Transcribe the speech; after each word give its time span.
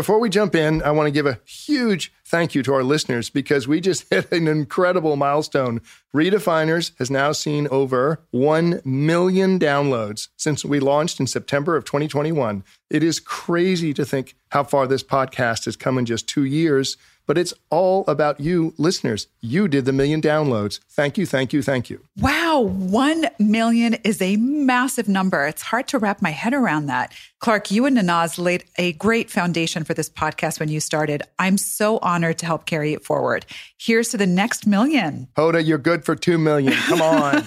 Before 0.00 0.18
we 0.18 0.30
jump 0.30 0.54
in, 0.54 0.82
I 0.82 0.92
want 0.92 1.08
to 1.08 1.10
give 1.10 1.26
a 1.26 1.40
huge 1.44 2.10
thank 2.24 2.54
you 2.54 2.62
to 2.62 2.72
our 2.72 2.82
listeners 2.82 3.28
because 3.28 3.68
we 3.68 3.82
just 3.82 4.08
hit 4.10 4.32
an 4.32 4.48
incredible 4.48 5.14
milestone. 5.14 5.82
Redefiners 6.16 6.92
has 6.98 7.10
now 7.10 7.32
seen 7.32 7.68
over 7.70 8.22
1 8.30 8.80
million 8.82 9.58
downloads 9.58 10.28
since 10.38 10.64
we 10.64 10.80
launched 10.80 11.20
in 11.20 11.26
September 11.26 11.76
of 11.76 11.84
2021. 11.84 12.64
It 12.88 13.02
is 13.02 13.20
crazy 13.20 13.92
to 13.92 14.06
think 14.06 14.36
how 14.48 14.64
far 14.64 14.86
this 14.86 15.02
podcast 15.02 15.66
has 15.66 15.76
come 15.76 15.98
in 15.98 16.06
just 16.06 16.26
two 16.26 16.44
years 16.44 16.96
but 17.30 17.38
it's 17.38 17.54
all 17.70 18.02
about 18.08 18.40
you, 18.40 18.74
listeners. 18.76 19.28
You 19.40 19.68
did 19.68 19.84
the 19.84 19.92
million 19.92 20.20
downloads. 20.20 20.80
Thank 20.88 21.16
you, 21.16 21.26
thank 21.26 21.52
you, 21.52 21.62
thank 21.62 21.88
you. 21.88 22.02
Wow, 22.16 22.62
1 22.62 23.24
million 23.38 23.94
is 24.02 24.20
a 24.20 24.34
massive 24.34 25.06
number. 25.08 25.46
It's 25.46 25.62
hard 25.62 25.86
to 25.86 26.00
wrap 26.00 26.20
my 26.20 26.30
head 26.30 26.54
around 26.54 26.86
that. 26.86 27.12
Clark, 27.38 27.70
you 27.70 27.86
and 27.86 27.96
Nanaz 27.96 28.36
laid 28.36 28.64
a 28.78 28.94
great 28.94 29.30
foundation 29.30 29.84
for 29.84 29.94
this 29.94 30.10
podcast 30.10 30.58
when 30.58 30.70
you 30.70 30.80
started. 30.80 31.22
I'm 31.38 31.56
so 31.56 31.98
honored 31.98 32.38
to 32.38 32.46
help 32.46 32.66
carry 32.66 32.94
it 32.94 33.04
forward. 33.04 33.46
Here's 33.78 34.08
to 34.08 34.16
the 34.16 34.26
next 34.26 34.66
million. 34.66 35.28
Hoda, 35.36 35.64
you're 35.64 35.78
good 35.78 36.04
for 36.04 36.16
2 36.16 36.36
million. 36.36 36.72
Come 36.72 37.00
on. 37.00 37.44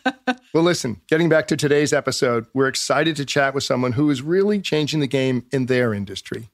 well, 0.54 0.64
listen, 0.64 1.02
getting 1.08 1.28
back 1.28 1.46
to 1.48 1.58
today's 1.58 1.92
episode, 1.92 2.46
we're 2.54 2.68
excited 2.68 3.16
to 3.16 3.26
chat 3.26 3.52
with 3.52 3.64
someone 3.64 3.92
who 3.92 4.08
is 4.08 4.22
really 4.22 4.62
changing 4.62 5.00
the 5.00 5.06
game 5.06 5.44
in 5.52 5.66
their 5.66 5.92
industry. 5.92 6.48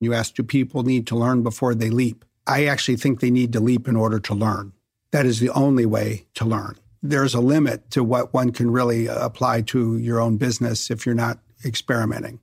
You 0.00 0.12
ask, 0.12 0.34
do 0.34 0.42
people 0.42 0.82
need 0.82 1.06
to 1.08 1.16
learn 1.16 1.42
before 1.42 1.74
they 1.74 1.90
leap? 1.90 2.24
I 2.46 2.66
actually 2.66 2.96
think 2.96 3.20
they 3.20 3.30
need 3.30 3.52
to 3.54 3.60
leap 3.60 3.88
in 3.88 3.96
order 3.96 4.20
to 4.20 4.34
learn. 4.34 4.72
That 5.10 5.26
is 5.26 5.40
the 5.40 5.50
only 5.50 5.86
way 5.86 6.26
to 6.34 6.44
learn. 6.44 6.76
There's 7.02 7.34
a 7.34 7.40
limit 7.40 7.90
to 7.92 8.04
what 8.04 8.34
one 8.34 8.52
can 8.52 8.70
really 8.70 9.08
uh, 9.08 9.24
apply 9.24 9.62
to 9.62 9.96
your 9.96 10.20
own 10.20 10.36
business 10.36 10.90
if 10.90 11.06
you're 11.06 11.14
not 11.14 11.38
experimenting. 11.64 12.40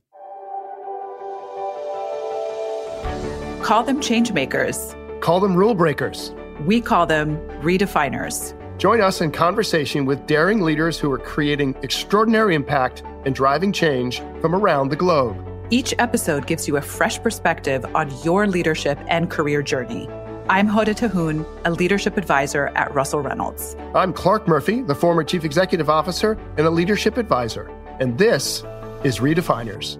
Call 3.62 3.84
them 3.84 4.00
change 4.00 4.32
makers. 4.32 4.94
Call 5.20 5.40
them 5.40 5.54
rule 5.54 5.74
breakers. 5.74 6.34
We 6.66 6.80
call 6.80 7.06
them 7.06 7.36
redefiners. 7.62 8.52
Join 8.78 9.00
us 9.00 9.20
in 9.20 9.30
conversation 9.30 10.04
with 10.04 10.26
daring 10.26 10.60
leaders 10.60 10.98
who 10.98 11.10
are 11.12 11.18
creating 11.18 11.76
extraordinary 11.82 12.54
impact 12.54 13.02
and 13.24 13.34
driving 13.34 13.72
change 13.72 14.20
from 14.40 14.54
around 14.54 14.88
the 14.88 14.96
globe. 14.96 15.36
Each 15.70 15.94
episode 15.98 16.46
gives 16.46 16.68
you 16.68 16.76
a 16.76 16.82
fresh 16.82 17.22
perspective 17.22 17.86
on 17.94 18.12
your 18.22 18.46
leadership 18.46 18.98
and 19.08 19.30
career 19.30 19.62
journey. 19.62 20.10
I'm 20.50 20.68
Hoda 20.68 20.94
Tahoun, 20.94 21.46
a 21.64 21.70
leadership 21.70 22.18
advisor 22.18 22.66
at 22.74 22.94
Russell 22.94 23.20
Reynolds. 23.20 23.74
I'm 23.94 24.12
Clark 24.12 24.46
Murphy, 24.46 24.82
the 24.82 24.94
former 24.94 25.24
chief 25.24 25.42
executive 25.42 25.88
officer 25.88 26.32
and 26.58 26.66
a 26.66 26.70
leadership 26.70 27.16
advisor. 27.16 27.70
And 27.98 28.18
this 28.18 28.62
is 29.04 29.20
Redefiners. 29.20 29.98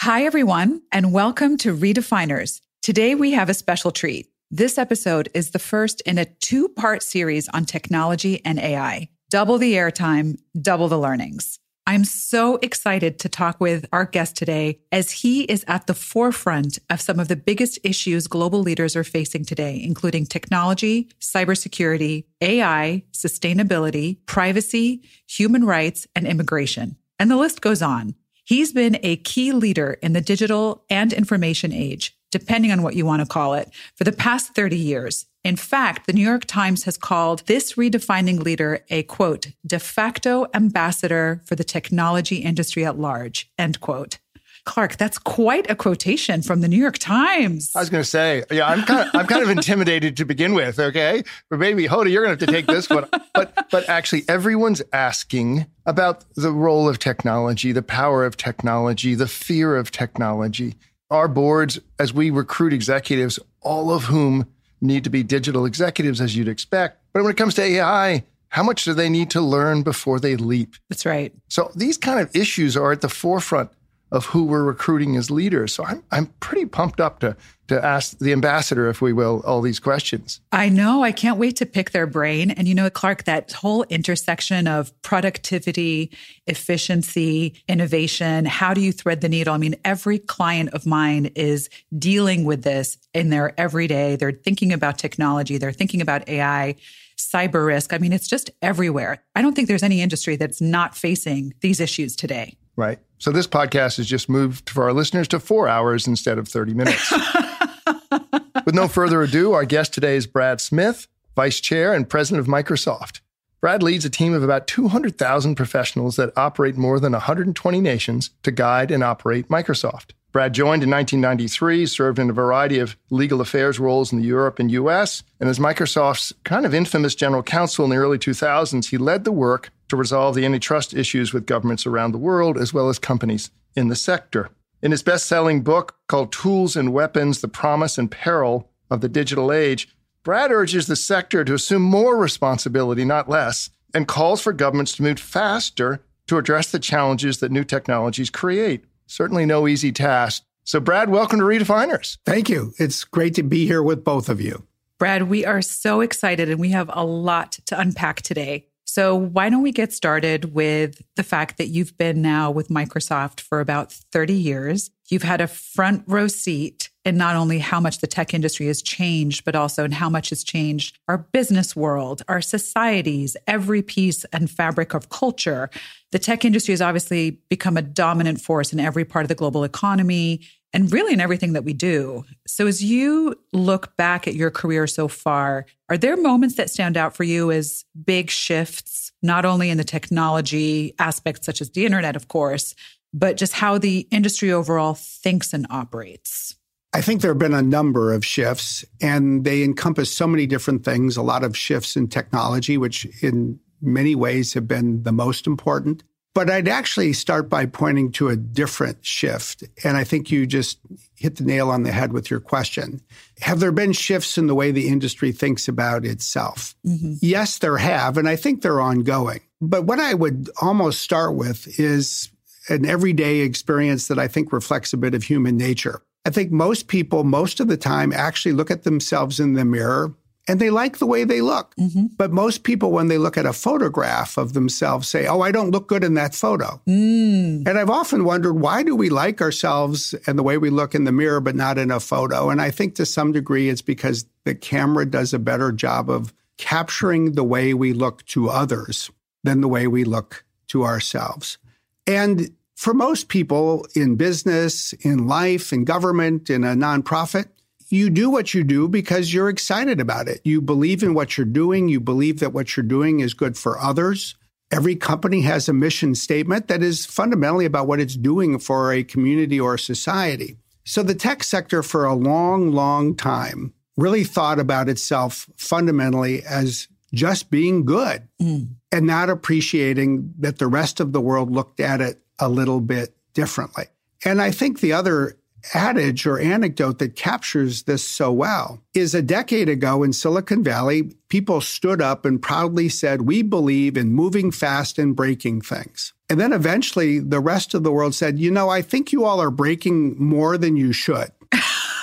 Hi, 0.00 0.26
everyone, 0.26 0.82
and 0.92 1.14
welcome 1.14 1.56
to 1.58 1.74
Redefiners. 1.74 2.60
Today 2.82 3.14
we 3.14 3.32
have 3.32 3.48
a 3.48 3.54
special 3.54 3.90
treat. 3.90 4.28
This 4.50 4.76
episode 4.76 5.30
is 5.32 5.52
the 5.52 5.58
first 5.58 6.02
in 6.02 6.18
a 6.18 6.26
two 6.26 6.68
part 6.68 7.02
series 7.02 7.48
on 7.48 7.64
technology 7.64 8.44
and 8.44 8.58
AI. 8.58 9.08
Double 9.30 9.56
the 9.56 9.72
airtime, 9.72 10.36
double 10.60 10.88
the 10.88 10.98
learnings. 10.98 11.58
I'm 11.86 12.04
so 12.04 12.56
excited 12.62 13.18
to 13.18 13.28
talk 13.28 13.60
with 13.60 13.84
our 13.92 14.06
guest 14.06 14.36
today 14.36 14.80
as 14.90 15.10
he 15.10 15.42
is 15.42 15.66
at 15.68 15.86
the 15.86 15.92
forefront 15.92 16.78
of 16.88 17.02
some 17.02 17.20
of 17.20 17.28
the 17.28 17.36
biggest 17.36 17.78
issues 17.84 18.26
global 18.26 18.60
leaders 18.60 18.96
are 18.96 19.04
facing 19.04 19.44
today, 19.44 19.82
including 19.84 20.24
technology, 20.24 21.10
cybersecurity, 21.20 22.24
AI, 22.40 23.04
sustainability, 23.12 24.16
privacy, 24.24 25.02
human 25.28 25.64
rights, 25.64 26.06
and 26.16 26.26
immigration. 26.26 26.96
And 27.18 27.30
the 27.30 27.36
list 27.36 27.60
goes 27.60 27.82
on. 27.82 28.14
He's 28.44 28.72
been 28.72 28.98
a 29.02 29.16
key 29.16 29.52
leader 29.52 29.98
in 30.02 30.12
the 30.12 30.20
digital 30.20 30.84
and 30.90 31.12
information 31.12 31.72
age, 31.72 32.14
depending 32.30 32.70
on 32.72 32.82
what 32.82 32.94
you 32.94 33.06
want 33.06 33.22
to 33.22 33.26
call 33.26 33.54
it, 33.54 33.70
for 33.94 34.04
the 34.04 34.12
past 34.12 34.54
30 34.54 34.76
years. 34.76 35.26
In 35.42 35.56
fact, 35.56 36.06
the 36.06 36.12
New 36.12 36.26
York 36.26 36.44
Times 36.44 36.84
has 36.84 36.98
called 36.98 37.46
this 37.46 37.74
redefining 37.74 38.40
leader 38.40 38.84
a 38.90 39.02
quote, 39.04 39.48
de 39.66 39.78
facto 39.78 40.46
ambassador 40.52 41.40
for 41.46 41.54
the 41.54 41.64
technology 41.64 42.36
industry 42.36 42.84
at 42.84 42.98
large, 42.98 43.50
end 43.58 43.80
quote. 43.80 44.18
Clark, 44.64 44.96
that's 44.96 45.18
quite 45.18 45.70
a 45.70 45.74
quotation 45.74 46.42
from 46.42 46.60
the 46.62 46.68
New 46.68 46.78
York 46.78 46.96
Times. 46.98 47.70
I 47.76 47.80
was 47.80 47.90
going 47.90 48.02
to 48.02 48.08
say, 48.08 48.44
yeah, 48.50 48.66
I'm 48.66 48.82
kind 48.84 49.06
of, 49.06 49.14
I'm 49.14 49.26
kind 49.26 49.42
of 49.42 49.50
intimidated 49.50 50.16
to 50.16 50.24
begin 50.24 50.54
with. 50.54 50.78
Okay, 50.78 51.22
but 51.50 51.58
maybe 51.58 51.86
Hoda, 51.86 52.10
you're 52.10 52.24
going 52.24 52.36
to 52.36 52.40
have 52.40 52.48
to 52.48 52.52
take 52.52 52.66
this 52.66 52.88
one. 52.88 53.06
But, 53.34 53.68
but 53.70 53.88
actually, 53.88 54.24
everyone's 54.28 54.80
asking 54.92 55.66
about 55.86 56.24
the 56.34 56.50
role 56.50 56.88
of 56.88 56.98
technology, 56.98 57.72
the 57.72 57.82
power 57.82 58.24
of 58.24 58.36
technology, 58.36 59.14
the 59.14 59.28
fear 59.28 59.76
of 59.76 59.90
technology. 59.90 60.76
Our 61.10 61.28
boards, 61.28 61.78
as 61.98 62.14
we 62.14 62.30
recruit 62.30 62.72
executives, 62.72 63.38
all 63.60 63.90
of 63.90 64.04
whom 64.04 64.46
need 64.80 65.04
to 65.04 65.10
be 65.10 65.22
digital 65.22 65.66
executives, 65.66 66.20
as 66.20 66.36
you'd 66.36 66.48
expect. 66.48 67.00
But 67.12 67.22
when 67.22 67.32
it 67.32 67.36
comes 67.36 67.54
to 67.54 67.62
AI, 67.62 68.24
how 68.48 68.62
much 68.62 68.84
do 68.84 68.94
they 68.94 69.08
need 69.08 69.30
to 69.30 69.40
learn 69.40 69.82
before 69.82 70.20
they 70.20 70.36
leap? 70.36 70.76
That's 70.88 71.04
right. 71.04 71.32
So 71.48 71.70
these 71.74 71.98
kind 71.98 72.20
of 72.20 72.34
issues 72.34 72.76
are 72.76 72.92
at 72.92 73.00
the 73.00 73.08
forefront 73.08 73.70
of 74.12 74.26
who 74.26 74.44
we're 74.44 74.62
recruiting 74.62 75.16
as 75.16 75.30
leaders. 75.30 75.72
So 75.74 75.84
I'm, 75.84 76.02
I'm 76.12 76.26
pretty 76.38 76.66
pumped 76.66 77.00
up 77.00 77.18
to, 77.20 77.36
to 77.68 77.84
ask 77.84 78.18
the 78.18 78.32
ambassador, 78.32 78.88
if 78.88 79.02
we 79.02 79.12
will, 79.12 79.42
all 79.44 79.60
these 79.60 79.80
questions. 79.80 80.40
I 80.52 80.68
know. 80.68 81.02
I 81.02 81.10
can't 81.10 81.38
wait 81.38 81.56
to 81.56 81.66
pick 81.66 81.90
their 81.90 82.06
brain. 82.06 82.50
And 82.52 82.68
you 82.68 82.74
know, 82.74 82.88
Clark, 82.90 83.24
that 83.24 83.52
whole 83.52 83.82
intersection 83.84 84.68
of 84.68 84.92
productivity, 85.02 86.12
efficiency, 86.46 87.60
innovation, 87.68 88.44
how 88.44 88.72
do 88.74 88.80
you 88.80 88.92
thread 88.92 89.20
the 89.20 89.28
needle? 89.28 89.54
I 89.54 89.58
mean, 89.58 89.74
every 89.84 90.18
client 90.18 90.70
of 90.74 90.86
mine 90.86 91.26
is 91.34 91.68
dealing 91.98 92.44
with 92.44 92.62
this 92.62 92.98
in 93.14 93.30
their 93.30 93.58
everyday. 93.58 94.16
They're 94.16 94.32
thinking 94.32 94.72
about 94.72 94.98
technology, 94.98 95.58
they're 95.58 95.72
thinking 95.72 96.00
about 96.00 96.28
AI 96.28 96.76
cyber 97.16 97.66
risk. 97.66 97.92
I 97.92 97.98
mean, 97.98 98.12
it's 98.12 98.28
just 98.28 98.50
everywhere. 98.60 99.22
I 99.34 99.42
don't 99.42 99.54
think 99.54 99.68
there's 99.68 99.82
any 99.82 100.00
industry 100.00 100.36
that's 100.36 100.60
not 100.60 100.96
facing 100.96 101.54
these 101.60 101.80
issues 101.80 102.16
today. 102.16 102.56
Right. 102.76 102.98
So 103.18 103.30
this 103.30 103.46
podcast 103.46 103.96
has 103.96 104.06
just 104.06 104.28
moved 104.28 104.68
for 104.68 104.84
our 104.84 104.92
listeners 104.92 105.28
to 105.28 105.40
four 105.40 105.68
hours 105.68 106.06
instead 106.06 106.38
of 106.38 106.48
30 106.48 106.74
minutes. 106.74 107.12
With 108.66 108.74
no 108.74 108.88
further 108.88 109.22
ado, 109.22 109.52
our 109.52 109.64
guest 109.64 109.94
today 109.94 110.16
is 110.16 110.26
Brad 110.26 110.60
Smith, 110.60 111.06
Vice 111.36 111.60
Chair 111.60 111.92
and 111.92 112.08
President 112.08 112.40
of 112.40 112.46
Microsoft. 112.46 113.20
Brad 113.60 113.82
leads 113.82 114.04
a 114.04 114.10
team 114.10 114.34
of 114.34 114.42
about 114.42 114.66
200,000 114.66 115.54
professionals 115.54 116.16
that 116.16 116.32
operate 116.36 116.76
more 116.76 117.00
than 117.00 117.12
120 117.12 117.80
nations 117.80 118.30
to 118.42 118.50
guide 118.50 118.90
and 118.90 119.02
operate 119.02 119.48
Microsoft. 119.48 120.10
Brad 120.34 120.52
joined 120.52 120.82
in 120.82 120.90
1993, 120.90 121.86
served 121.86 122.18
in 122.18 122.28
a 122.28 122.32
variety 122.32 122.80
of 122.80 122.96
legal 123.08 123.40
affairs 123.40 123.78
roles 123.78 124.12
in 124.12 124.18
the 124.18 124.26
Europe 124.26 124.58
and 124.58 124.68
US, 124.72 125.22
and 125.38 125.48
as 125.48 125.60
Microsoft's 125.60 126.32
kind 126.42 126.66
of 126.66 126.74
infamous 126.74 127.14
general 127.14 127.44
counsel 127.44 127.84
in 127.84 127.92
the 127.92 127.98
early 127.98 128.18
2000s, 128.18 128.90
he 128.90 128.98
led 128.98 129.22
the 129.22 129.30
work 129.30 129.70
to 129.86 129.96
resolve 129.96 130.34
the 130.34 130.44
antitrust 130.44 130.92
issues 130.92 131.32
with 131.32 131.46
governments 131.46 131.86
around 131.86 132.10
the 132.10 132.18
world 132.18 132.58
as 132.58 132.74
well 132.74 132.88
as 132.88 132.98
companies 132.98 133.52
in 133.76 133.86
the 133.86 133.94
sector. 133.94 134.50
In 134.82 134.90
his 134.90 135.04
best-selling 135.04 135.62
book 135.62 135.94
called 136.08 136.32
Tools 136.32 136.74
and 136.74 136.92
Weapons: 136.92 137.40
The 137.40 137.46
Promise 137.46 137.96
and 137.96 138.10
Peril 138.10 138.68
of 138.90 139.02
the 139.02 139.08
Digital 139.08 139.52
Age, 139.52 139.88
Brad 140.24 140.50
urges 140.50 140.88
the 140.88 140.96
sector 140.96 141.44
to 141.44 141.54
assume 141.54 141.82
more 141.82 142.16
responsibility, 142.16 143.04
not 143.04 143.28
less, 143.28 143.70
and 143.94 144.08
calls 144.08 144.40
for 144.40 144.52
governments 144.52 144.96
to 144.96 145.04
move 145.04 145.20
faster 145.20 146.02
to 146.26 146.38
address 146.38 146.72
the 146.72 146.80
challenges 146.80 147.38
that 147.38 147.52
new 147.52 147.62
technologies 147.62 148.30
create. 148.30 148.84
Certainly 149.14 149.46
no 149.46 149.68
easy 149.68 149.92
task. 149.92 150.42
So, 150.64 150.80
Brad, 150.80 151.08
welcome 151.08 151.38
to 151.38 151.44
Redefiners. 151.44 152.18
Thank 152.26 152.48
you. 152.48 152.74
It's 152.78 153.04
great 153.04 153.34
to 153.34 153.44
be 153.44 153.64
here 153.64 153.80
with 153.80 154.02
both 154.02 154.28
of 154.28 154.40
you. 154.40 154.66
Brad, 154.98 155.28
we 155.28 155.46
are 155.46 155.62
so 155.62 156.00
excited 156.00 156.50
and 156.50 156.58
we 156.58 156.70
have 156.70 156.90
a 156.92 157.04
lot 157.04 157.52
to 157.66 157.78
unpack 157.78 158.22
today. 158.22 158.66
So, 158.82 159.14
why 159.14 159.50
don't 159.50 159.62
we 159.62 159.70
get 159.70 159.92
started 159.92 160.52
with 160.52 161.00
the 161.14 161.22
fact 161.22 161.58
that 161.58 161.68
you've 161.68 161.96
been 161.96 162.22
now 162.22 162.50
with 162.50 162.70
Microsoft 162.70 163.38
for 163.38 163.60
about 163.60 163.92
30 163.92 164.32
years? 164.32 164.90
You've 165.08 165.22
had 165.22 165.40
a 165.40 165.46
front 165.46 166.02
row 166.08 166.26
seat 166.26 166.90
in 167.04 167.16
not 167.16 167.36
only 167.36 167.58
how 167.58 167.80
much 167.80 167.98
the 167.98 168.06
tech 168.06 168.32
industry 168.32 168.66
has 168.66 168.80
changed, 168.80 169.44
but 169.44 169.54
also 169.54 169.84
in 169.84 169.92
how 169.92 170.08
much 170.08 170.30
has 170.30 170.42
changed 170.42 170.98
our 171.06 171.18
business 171.18 171.76
world, 171.76 172.22
our 172.28 172.40
societies, 172.40 173.36
every 173.46 173.82
piece 173.82 174.24
and 174.32 174.50
fabric 174.50 174.94
of 174.94 175.10
culture. 175.10 175.68
The 176.12 176.18
tech 176.18 176.44
industry 176.44 176.72
has 176.72 176.80
obviously 176.80 177.38
become 177.48 177.76
a 177.76 177.82
dominant 177.82 178.40
force 178.40 178.72
in 178.72 178.80
every 178.80 179.04
part 179.04 179.24
of 179.24 179.28
the 179.28 179.34
global 179.34 179.64
economy 179.64 180.40
and 180.72 180.92
really 180.92 181.12
in 181.12 181.20
everything 181.20 181.52
that 181.52 181.64
we 181.64 181.72
do. 181.72 182.24
So, 182.46 182.66
as 182.66 182.82
you 182.82 183.38
look 183.52 183.96
back 183.96 184.26
at 184.26 184.34
your 184.34 184.50
career 184.50 184.86
so 184.86 185.06
far, 185.06 185.66
are 185.88 185.96
there 185.96 186.16
moments 186.16 186.56
that 186.56 186.68
stand 186.68 186.96
out 186.96 187.14
for 187.14 187.22
you 187.22 187.52
as 187.52 187.84
big 188.04 188.28
shifts, 188.28 189.12
not 189.22 189.44
only 189.44 189.70
in 189.70 189.78
the 189.78 189.84
technology 189.84 190.94
aspects, 190.98 191.46
such 191.46 191.60
as 191.60 191.70
the 191.70 191.86
internet, 191.86 192.16
of 192.16 192.26
course, 192.26 192.74
but 193.12 193.36
just 193.36 193.52
how 193.52 193.78
the 193.78 194.08
industry 194.10 194.50
overall 194.50 194.94
thinks 194.94 195.52
and 195.52 195.66
operates? 195.70 196.56
I 196.94 197.00
think 197.00 197.20
there 197.20 197.32
have 197.32 197.38
been 197.38 197.52
a 197.52 197.60
number 197.60 198.12
of 198.12 198.24
shifts, 198.24 198.84
and 199.00 199.44
they 199.44 199.64
encompass 199.64 200.12
so 200.12 200.28
many 200.28 200.46
different 200.46 200.84
things. 200.84 201.16
A 201.16 201.22
lot 201.22 201.42
of 201.42 201.56
shifts 201.56 201.96
in 201.96 202.06
technology, 202.06 202.78
which 202.78 203.04
in 203.20 203.58
many 203.82 204.14
ways 204.14 204.54
have 204.54 204.68
been 204.68 205.02
the 205.02 205.12
most 205.12 205.46
important. 205.48 206.04
But 206.34 206.50
I'd 206.50 206.68
actually 206.68 207.12
start 207.12 207.48
by 207.48 207.66
pointing 207.66 208.10
to 208.12 208.28
a 208.28 208.36
different 208.36 209.04
shift. 209.04 209.62
And 209.84 209.96
I 209.96 210.02
think 210.02 210.30
you 210.30 210.46
just 210.46 210.78
hit 211.16 211.36
the 211.36 211.44
nail 211.44 211.70
on 211.70 211.84
the 211.84 211.92
head 211.92 212.12
with 212.12 212.28
your 212.28 212.40
question. 212.40 213.00
Have 213.40 213.60
there 213.60 213.70
been 213.72 213.92
shifts 213.92 214.36
in 214.36 214.48
the 214.48 214.54
way 214.54 214.72
the 214.72 214.88
industry 214.88 215.30
thinks 215.30 215.68
about 215.68 216.04
itself? 216.04 216.74
Mm-hmm. 216.84 217.14
Yes, 217.20 217.58
there 217.58 217.76
have. 217.76 218.18
And 218.18 218.28
I 218.28 218.34
think 218.34 218.62
they're 218.62 218.80
ongoing. 218.80 219.40
But 219.60 219.84
what 219.84 220.00
I 220.00 220.14
would 220.14 220.50
almost 220.60 221.02
start 221.02 221.36
with 221.36 221.78
is 221.78 222.30
an 222.68 222.84
everyday 222.84 223.38
experience 223.38 224.08
that 224.08 224.18
I 224.18 224.26
think 224.26 224.52
reflects 224.52 224.92
a 224.92 224.96
bit 224.96 225.14
of 225.14 225.22
human 225.22 225.56
nature. 225.56 226.02
I 226.24 226.30
think 226.30 226.50
most 226.50 226.88
people, 226.88 227.24
most 227.24 227.60
of 227.60 227.68
the 227.68 227.76
time, 227.76 228.12
actually 228.12 228.52
look 228.52 228.70
at 228.70 228.84
themselves 228.84 229.40
in 229.40 229.54
the 229.54 229.64
mirror 229.64 230.14
and 230.46 230.60
they 230.60 230.70
like 230.70 230.98
the 230.98 231.06
way 231.06 231.24
they 231.24 231.40
look. 231.40 231.74
Mm-hmm. 231.76 232.06
But 232.16 232.30
most 232.30 232.64
people, 232.64 232.92
when 232.92 233.08
they 233.08 233.16
look 233.16 233.38
at 233.38 233.46
a 233.46 233.52
photograph 233.52 234.36
of 234.36 234.52
themselves, 234.52 235.08
say, 235.08 235.26
Oh, 235.26 235.40
I 235.40 235.50
don't 235.50 235.70
look 235.70 235.88
good 235.88 236.04
in 236.04 236.14
that 236.14 236.34
photo. 236.34 236.80
Mm. 236.86 237.66
And 237.66 237.78
I've 237.78 237.90
often 237.90 238.24
wondered, 238.24 238.54
why 238.54 238.82
do 238.82 238.94
we 238.94 239.08
like 239.08 239.40
ourselves 239.40 240.14
and 240.26 240.38
the 240.38 240.42
way 240.42 240.58
we 240.58 240.70
look 240.70 240.94
in 240.94 241.04
the 241.04 241.12
mirror, 241.12 241.40
but 241.40 241.56
not 241.56 241.78
in 241.78 241.90
a 241.90 242.00
photo? 242.00 242.50
And 242.50 242.60
I 242.60 242.70
think 242.70 242.94
to 242.96 243.06
some 243.06 243.32
degree, 243.32 243.68
it's 243.68 243.82
because 243.82 244.26
the 244.44 244.54
camera 244.54 245.06
does 245.06 245.32
a 245.32 245.38
better 245.38 245.72
job 245.72 246.10
of 246.10 246.34
capturing 246.58 247.32
the 247.32 247.44
way 247.44 247.72
we 247.72 247.92
look 247.92 248.24
to 248.26 248.50
others 248.50 249.10
than 249.44 249.60
the 249.60 249.68
way 249.68 249.86
we 249.86 250.04
look 250.04 250.44
to 250.68 250.84
ourselves. 250.84 251.58
And 252.06 252.50
for 252.74 252.92
most 252.92 253.28
people 253.28 253.86
in 253.94 254.16
business, 254.16 254.92
in 255.00 255.26
life, 255.26 255.72
in 255.72 255.84
government, 255.84 256.50
in 256.50 256.64
a 256.64 256.74
nonprofit, 256.74 257.46
you 257.88 258.10
do 258.10 258.30
what 258.30 258.54
you 258.54 258.64
do 258.64 258.88
because 258.88 259.32
you're 259.32 259.48
excited 259.48 260.00
about 260.00 260.26
it. 260.28 260.40
You 260.44 260.60
believe 260.60 261.02
in 261.02 261.14
what 261.14 261.36
you're 261.36 261.44
doing. 261.44 261.88
You 261.88 262.00
believe 262.00 262.40
that 262.40 262.52
what 262.52 262.76
you're 262.76 262.84
doing 262.84 263.20
is 263.20 263.34
good 263.34 263.56
for 263.56 263.80
others. 263.80 264.34
Every 264.72 264.96
company 264.96 265.42
has 265.42 265.68
a 265.68 265.72
mission 265.72 266.14
statement 266.14 266.68
that 266.68 266.82
is 266.82 267.06
fundamentally 267.06 267.66
about 267.66 267.86
what 267.86 268.00
it's 268.00 268.16
doing 268.16 268.58
for 268.58 268.92
a 268.92 269.04
community 269.04 269.60
or 269.60 269.74
a 269.74 269.78
society. 269.78 270.56
So 270.84 271.02
the 271.02 271.14
tech 271.14 271.44
sector 271.44 271.82
for 271.82 272.04
a 272.04 272.14
long, 272.14 272.72
long 272.72 273.14
time 273.14 273.72
really 273.96 274.24
thought 274.24 274.58
about 274.58 274.88
itself 274.88 275.48
fundamentally 275.56 276.42
as 276.42 276.88
just 277.12 277.50
being 277.50 277.84
good 277.84 278.26
mm. 278.42 278.68
and 278.90 279.06
not 279.06 279.30
appreciating 279.30 280.34
that 280.38 280.58
the 280.58 280.66
rest 280.66 280.98
of 280.98 281.12
the 281.12 281.20
world 281.20 281.52
looked 281.52 281.78
at 281.78 282.00
it 282.00 282.20
a 282.38 282.48
little 282.48 282.80
bit 282.80 283.14
differently. 283.34 283.84
And 284.24 284.40
I 284.40 284.50
think 284.50 284.80
the 284.80 284.92
other 284.92 285.36
adage 285.72 286.26
or 286.26 286.38
anecdote 286.38 286.98
that 286.98 287.16
captures 287.16 287.84
this 287.84 288.06
so 288.06 288.32
well 288.32 288.82
is 288.92 289.14
a 289.14 289.22
decade 289.22 289.68
ago 289.68 290.02
in 290.02 290.12
Silicon 290.12 290.62
Valley, 290.62 291.14
people 291.28 291.60
stood 291.60 292.02
up 292.02 292.24
and 292.24 292.42
proudly 292.42 292.88
said, 292.88 293.22
We 293.22 293.42
believe 293.42 293.96
in 293.96 294.12
moving 294.12 294.50
fast 294.50 294.98
and 294.98 295.16
breaking 295.16 295.62
things. 295.62 296.12
And 296.28 296.40
then 296.40 296.52
eventually 296.52 297.18
the 297.18 297.40
rest 297.40 297.74
of 297.74 297.82
the 297.82 297.92
world 297.92 298.14
said, 298.14 298.38
You 298.38 298.50
know, 298.50 298.68
I 298.68 298.82
think 298.82 299.12
you 299.12 299.24
all 299.24 299.40
are 299.40 299.50
breaking 299.50 300.16
more 300.22 300.58
than 300.58 300.76
you 300.76 300.92
should. 300.92 301.30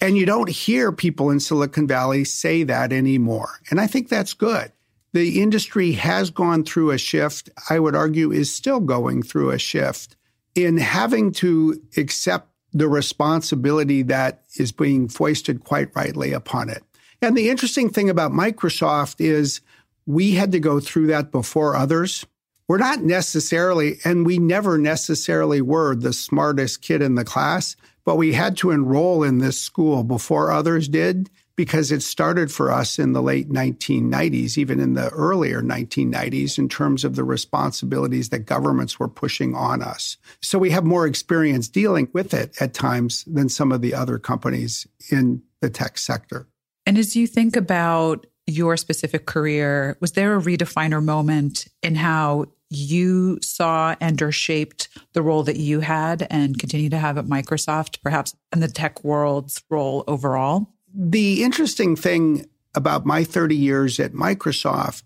and 0.00 0.16
you 0.16 0.26
don't 0.26 0.48
hear 0.48 0.92
people 0.92 1.30
in 1.30 1.40
Silicon 1.40 1.86
Valley 1.86 2.24
say 2.24 2.64
that 2.64 2.92
anymore. 2.92 3.60
And 3.70 3.80
I 3.80 3.86
think 3.86 4.08
that's 4.08 4.34
good. 4.34 4.72
The 5.12 5.42
industry 5.42 5.92
has 5.92 6.30
gone 6.30 6.64
through 6.64 6.90
a 6.90 6.98
shift, 6.98 7.50
I 7.68 7.78
would 7.80 7.96
argue, 7.96 8.30
is 8.30 8.54
still 8.54 8.80
going 8.80 9.22
through 9.22 9.50
a 9.50 9.58
shift 9.58 10.16
in 10.54 10.76
having 10.76 11.32
to 11.32 11.80
accept 11.96 12.48
the 12.72 12.88
responsibility 12.88 14.02
that 14.02 14.44
is 14.56 14.70
being 14.70 15.08
foisted 15.08 15.64
quite 15.64 15.94
rightly 15.96 16.32
upon 16.32 16.68
it. 16.68 16.84
And 17.20 17.36
the 17.36 17.50
interesting 17.50 17.90
thing 17.90 18.08
about 18.08 18.30
Microsoft 18.30 19.16
is 19.18 19.60
we 20.06 20.32
had 20.32 20.52
to 20.52 20.60
go 20.60 20.80
through 20.80 21.08
that 21.08 21.32
before 21.32 21.74
others. 21.74 22.24
We're 22.68 22.78
not 22.78 23.02
necessarily, 23.02 23.98
and 24.04 24.24
we 24.24 24.38
never 24.38 24.78
necessarily 24.78 25.60
were 25.60 25.96
the 25.96 26.12
smartest 26.12 26.82
kid 26.82 27.02
in 27.02 27.16
the 27.16 27.24
class, 27.24 27.74
but 28.04 28.16
we 28.16 28.32
had 28.32 28.56
to 28.58 28.70
enroll 28.70 29.24
in 29.24 29.38
this 29.38 29.58
school 29.58 30.04
before 30.04 30.52
others 30.52 30.88
did 30.88 31.30
because 31.60 31.92
it 31.92 32.02
started 32.02 32.50
for 32.50 32.72
us 32.72 32.98
in 32.98 33.12
the 33.12 33.20
late 33.20 33.50
1990s, 33.50 34.56
even 34.56 34.80
in 34.80 34.94
the 34.94 35.10
earlier 35.10 35.60
1990s, 35.60 36.56
in 36.56 36.70
terms 36.70 37.04
of 37.04 37.16
the 37.16 37.22
responsibilities 37.22 38.30
that 38.30 38.46
governments 38.46 38.98
were 38.98 39.06
pushing 39.06 39.54
on 39.54 39.82
us. 39.82 40.16
So 40.40 40.58
we 40.58 40.70
have 40.70 40.84
more 40.84 41.06
experience 41.06 41.68
dealing 41.68 42.08
with 42.14 42.32
it 42.32 42.56
at 42.62 42.72
times 42.72 43.24
than 43.26 43.50
some 43.50 43.72
of 43.72 43.82
the 43.82 43.92
other 43.92 44.18
companies 44.18 44.86
in 45.10 45.42
the 45.60 45.68
tech 45.68 45.98
sector. 45.98 46.48
And 46.86 46.96
as 46.96 47.14
you 47.14 47.26
think 47.26 47.56
about 47.56 48.24
your 48.46 48.78
specific 48.78 49.26
career, 49.26 49.98
was 50.00 50.12
there 50.12 50.38
a 50.38 50.40
redefiner 50.40 51.04
moment 51.04 51.68
in 51.82 51.94
how 51.94 52.46
you 52.70 53.38
saw 53.42 53.94
and 54.00 54.22
or 54.22 54.32
shaped 54.32 54.88
the 55.12 55.20
role 55.20 55.42
that 55.42 55.58
you 55.58 55.80
had 55.80 56.26
and 56.30 56.58
continue 56.58 56.88
to 56.88 56.96
have 56.96 57.18
at 57.18 57.26
Microsoft, 57.26 58.00
perhaps 58.02 58.34
in 58.50 58.60
the 58.60 58.68
tech 58.68 59.04
world's 59.04 59.62
role 59.68 60.04
overall? 60.06 60.72
The 60.94 61.42
interesting 61.42 61.96
thing 61.96 62.46
about 62.74 63.06
my 63.06 63.24
30 63.24 63.56
years 63.56 64.00
at 64.00 64.12
Microsoft 64.12 65.02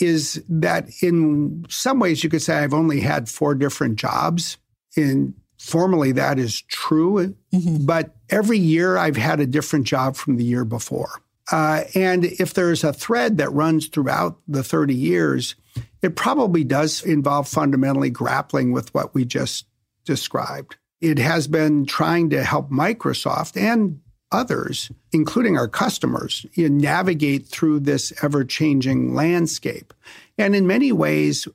is 0.00 0.42
that 0.48 0.88
in 1.02 1.64
some 1.68 2.00
ways 2.00 2.24
you 2.24 2.30
could 2.30 2.42
say 2.42 2.58
I've 2.58 2.74
only 2.74 3.00
had 3.00 3.28
four 3.28 3.54
different 3.54 3.96
jobs. 3.96 4.58
In 4.96 5.34
formally 5.58 6.12
that 6.12 6.38
is 6.38 6.60
true, 6.62 7.34
mm-hmm. 7.52 7.86
but 7.86 8.16
every 8.28 8.58
year 8.58 8.96
I've 8.96 9.16
had 9.16 9.40
a 9.40 9.46
different 9.46 9.86
job 9.86 10.16
from 10.16 10.36
the 10.36 10.44
year 10.44 10.64
before. 10.64 11.22
Uh, 11.50 11.84
and 11.94 12.24
if 12.24 12.54
there's 12.54 12.84
a 12.84 12.92
thread 12.92 13.38
that 13.38 13.52
runs 13.52 13.88
throughout 13.88 14.38
the 14.48 14.62
30 14.62 14.94
years, 14.94 15.54
it 16.02 16.16
probably 16.16 16.64
does 16.64 17.02
involve 17.02 17.48
fundamentally 17.48 18.10
grappling 18.10 18.72
with 18.72 18.92
what 18.94 19.14
we 19.14 19.24
just 19.24 19.66
described. 20.04 20.76
It 21.00 21.18
has 21.18 21.46
been 21.46 21.86
trying 21.86 22.30
to 22.30 22.44
help 22.44 22.70
Microsoft 22.70 23.60
and 23.60 24.00
others, 24.34 24.90
including 25.12 25.56
our 25.56 25.68
customers, 25.68 26.44
you 26.54 26.68
know, 26.68 26.76
navigate 26.76 27.46
through 27.46 27.80
this 27.80 28.12
ever 28.22 28.44
changing 28.44 29.14
landscape. 29.14 29.94
And 30.36 30.54
in 30.56 30.66
many 30.66 30.92
ways, 30.92 31.46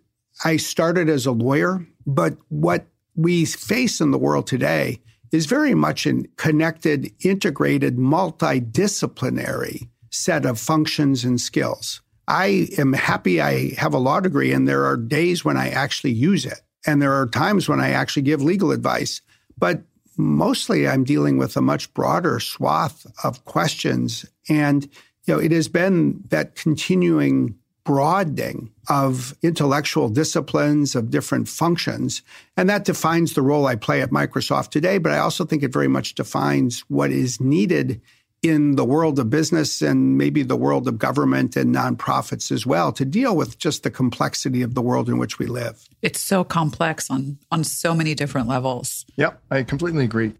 I 0.43 0.57
started 0.57 1.09
as 1.09 1.25
a 1.25 1.31
lawyer, 1.31 1.85
but 2.07 2.37
what 2.47 2.87
we 3.15 3.45
face 3.45 3.99
in 3.99 4.11
the 4.11 4.17
world 4.17 4.47
today 4.47 5.01
is 5.31 5.45
very 5.45 5.75
much 5.75 6.07
a 6.07 6.23
connected, 6.37 7.11
integrated, 7.23 7.97
multidisciplinary 7.97 9.89
set 10.09 10.45
of 10.45 10.59
functions 10.59 11.23
and 11.23 11.39
skills. 11.39 12.01
I 12.27 12.69
am 12.77 12.93
happy 12.93 13.41
I 13.41 13.73
have 13.75 13.93
a 13.93 13.99
law 13.99 14.19
degree, 14.19 14.53
and 14.53 14.67
there 14.67 14.85
are 14.85 14.97
days 14.97 15.43
when 15.43 15.57
I 15.57 15.69
actually 15.69 16.13
use 16.13 16.45
it. 16.45 16.61
And 16.85 17.01
there 17.01 17.13
are 17.13 17.27
times 17.27 17.67
when 17.67 17.79
I 17.81 17.89
actually 17.89 18.21
give 18.23 18.41
legal 18.41 18.71
advice. 18.71 19.21
But 19.57 19.81
mostly 20.19 20.87
I'm 20.87 21.03
dealing 21.03 21.37
with 21.37 21.55
a 21.57 21.61
much 21.61 21.91
broader 21.93 22.39
swath 22.39 23.07
of 23.23 23.45
questions. 23.45 24.25
And, 24.47 24.83
you 25.25 25.33
know, 25.33 25.39
it 25.39 25.51
has 25.51 25.67
been 25.67 26.21
that 26.27 26.55
continuing 26.55 27.55
broadening 27.85 28.71
of 28.89 29.35
intellectual 29.41 30.09
disciplines, 30.09 30.93
of 30.93 31.09
different 31.09 31.47
functions. 31.47 32.21
And 32.55 32.69
that 32.69 32.85
defines 32.85 33.33
the 33.33 33.41
role 33.41 33.65
I 33.65 33.75
play 33.75 34.01
at 34.01 34.11
Microsoft 34.11 34.69
today. 34.69 34.99
But 34.99 35.13
I 35.13 35.17
also 35.19 35.45
think 35.45 35.63
it 35.63 35.73
very 35.73 35.87
much 35.87 36.13
defines 36.13 36.81
what 36.81 37.11
is 37.11 37.39
needed 37.39 38.01
in 38.41 38.75
the 38.75 38.85
world 38.85 39.19
of 39.19 39.29
business 39.29 39.81
and 39.81 40.17
maybe 40.17 40.43
the 40.43 40.55
world 40.55 40.87
of 40.87 40.97
government 40.97 41.55
and 41.55 41.75
nonprofits 41.75 42.51
as 42.51 42.65
well 42.65 42.91
to 42.93 43.03
deal 43.03 43.35
with 43.35 43.57
just 43.57 43.83
the 43.83 43.91
complexity 43.91 44.61
of 44.61 44.75
the 44.75 44.81
world 44.81 45.09
in 45.09 45.17
which 45.17 45.39
we 45.39 45.45
live. 45.45 45.87
It's 46.01 46.19
so 46.19 46.43
complex 46.43 47.09
on 47.09 47.37
on 47.51 47.63
so 47.63 47.93
many 47.93 48.15
different 48.15 48.47
levels. 48.47 49.05
Yep, 49.17 49.41
I 49.51 49.63
completely 49.63 50.05
agree. 50.05 50.33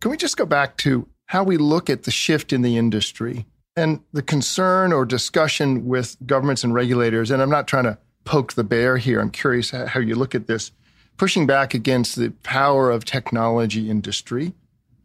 Can 0.00 0.10
we 0.10 0.16
just 0.16 0.36
go 0.36 0.44
back 0.44 0.76
to 0.78 1.08
how 1.26 1.42
we 1.42 1.56
look 1.56 1.88
at 1.88 2.04
the 2.04 2.10
shift 2.10 2.52
in 2.52 2.62
the 2.62 2.76
industry 2.76 3.46
and 3.74 4.00
the 4.12 4.22
concern 4.22 4.92
or 4.92 5.04
discussion 5.04 5.86
with 5.86 6.16
governments 6.26 6.62
and 6.62 6.74
regulators 6.74 7.30
and 7.30 7.42
I'm 7.42 7.50
not 7.50 7.66
trying 7.66 7.84
to 7.84 7.98
poke 8.24 8.54
the 8.54 8.64
bear 8.64 8.98
here. 8.98 9.20
I'm 9.20 9.30
curious 9.30 9.70
how 9.70 10.00
you 10.00 10.14
look 10.14 10.34
at 10.34 10.46
this 10.46 10.72
pushing 11.16 11.46
back 11.46 11.72
against 11.72 12.16
the 12.16 12.30
power 12.42 12.90
of 12.90 13.04
technology 13.04 13.88
industry 13.88 14.52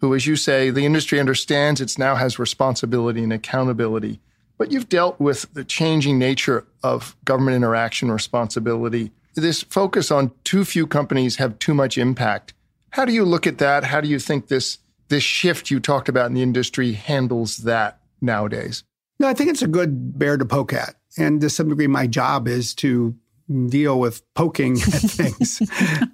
who, 0.01 0.15
as 0.15 0.27
you 0.27 0.35
say, 0.35 0.69
the 0.69 0.85
industry 0.85 1.19
understands 1.19 1.79
it 1.79 1.97
now 1.97 2.15
has 2.15 2.39
responsibility 2.39 3.23
and 3.23 3.31
accountability. 3.31 4.19
But 4.57 4.71
you've 4.71 4.89
dealt 4.89 5.19
with 5.19 5.51
the 5.53 5.63
changing 5.63 6.19
nature 6.19 6.65
of 6.83 7.15
government 7.23 7.55
interaction 7.55 8.11
responsibility. 8.11 9.11
This 9.35 9.63
focus 9.63 10.11
on 10.11 10.31
too 10.43 10.65
few 10.65 10.85
companies 10.85 11.37
have 11.37 11.57
too 11.59 11.73
much 11.73 11.97
impact. 11.97 12.53
How 12.91 13.05
do 13.05 13.13
you 13.13 13.23
look 13.23 13.47
at 13.47 13.59
that? 13.59 13.85
How 13.85 14.01
do 14.01 14.09
you 14.09 14.19
think 14.19 14.47
this 14.47 14.79
this 15.07 15.23
shift 15.23 15.69
you 15.69 15.79
talked 15.79 16.09
about 16.09 16.27
in 16.27 16.33
the 16.33 16.41
industry 16.41 16.93
handles 16.93 17.57
that 17.57 17.99
nowadays? 18.21 18.83
No, 19.19 19.27
I 19.27 19.33
think 19.33 19.49
it's 19.49 19.61
a 19.61 19.67
good 19.67 20.17
bear 20.17 20.37
to 20.37 20.45
poke 20.45 20.73
at. 20.73 20.95
And 21.17 21.41
to 21.41 21.49
some 21.49 21.69
degree, 21.69 21.87
my 21.87 22.07
job 22.07 22.47
is 22.47 22.73
to 22.75 23.15
deal 23.69 23.99
with 23.99 24.21
poking 24.33 24.73
at 24.81 25.01
things 25.01 25.61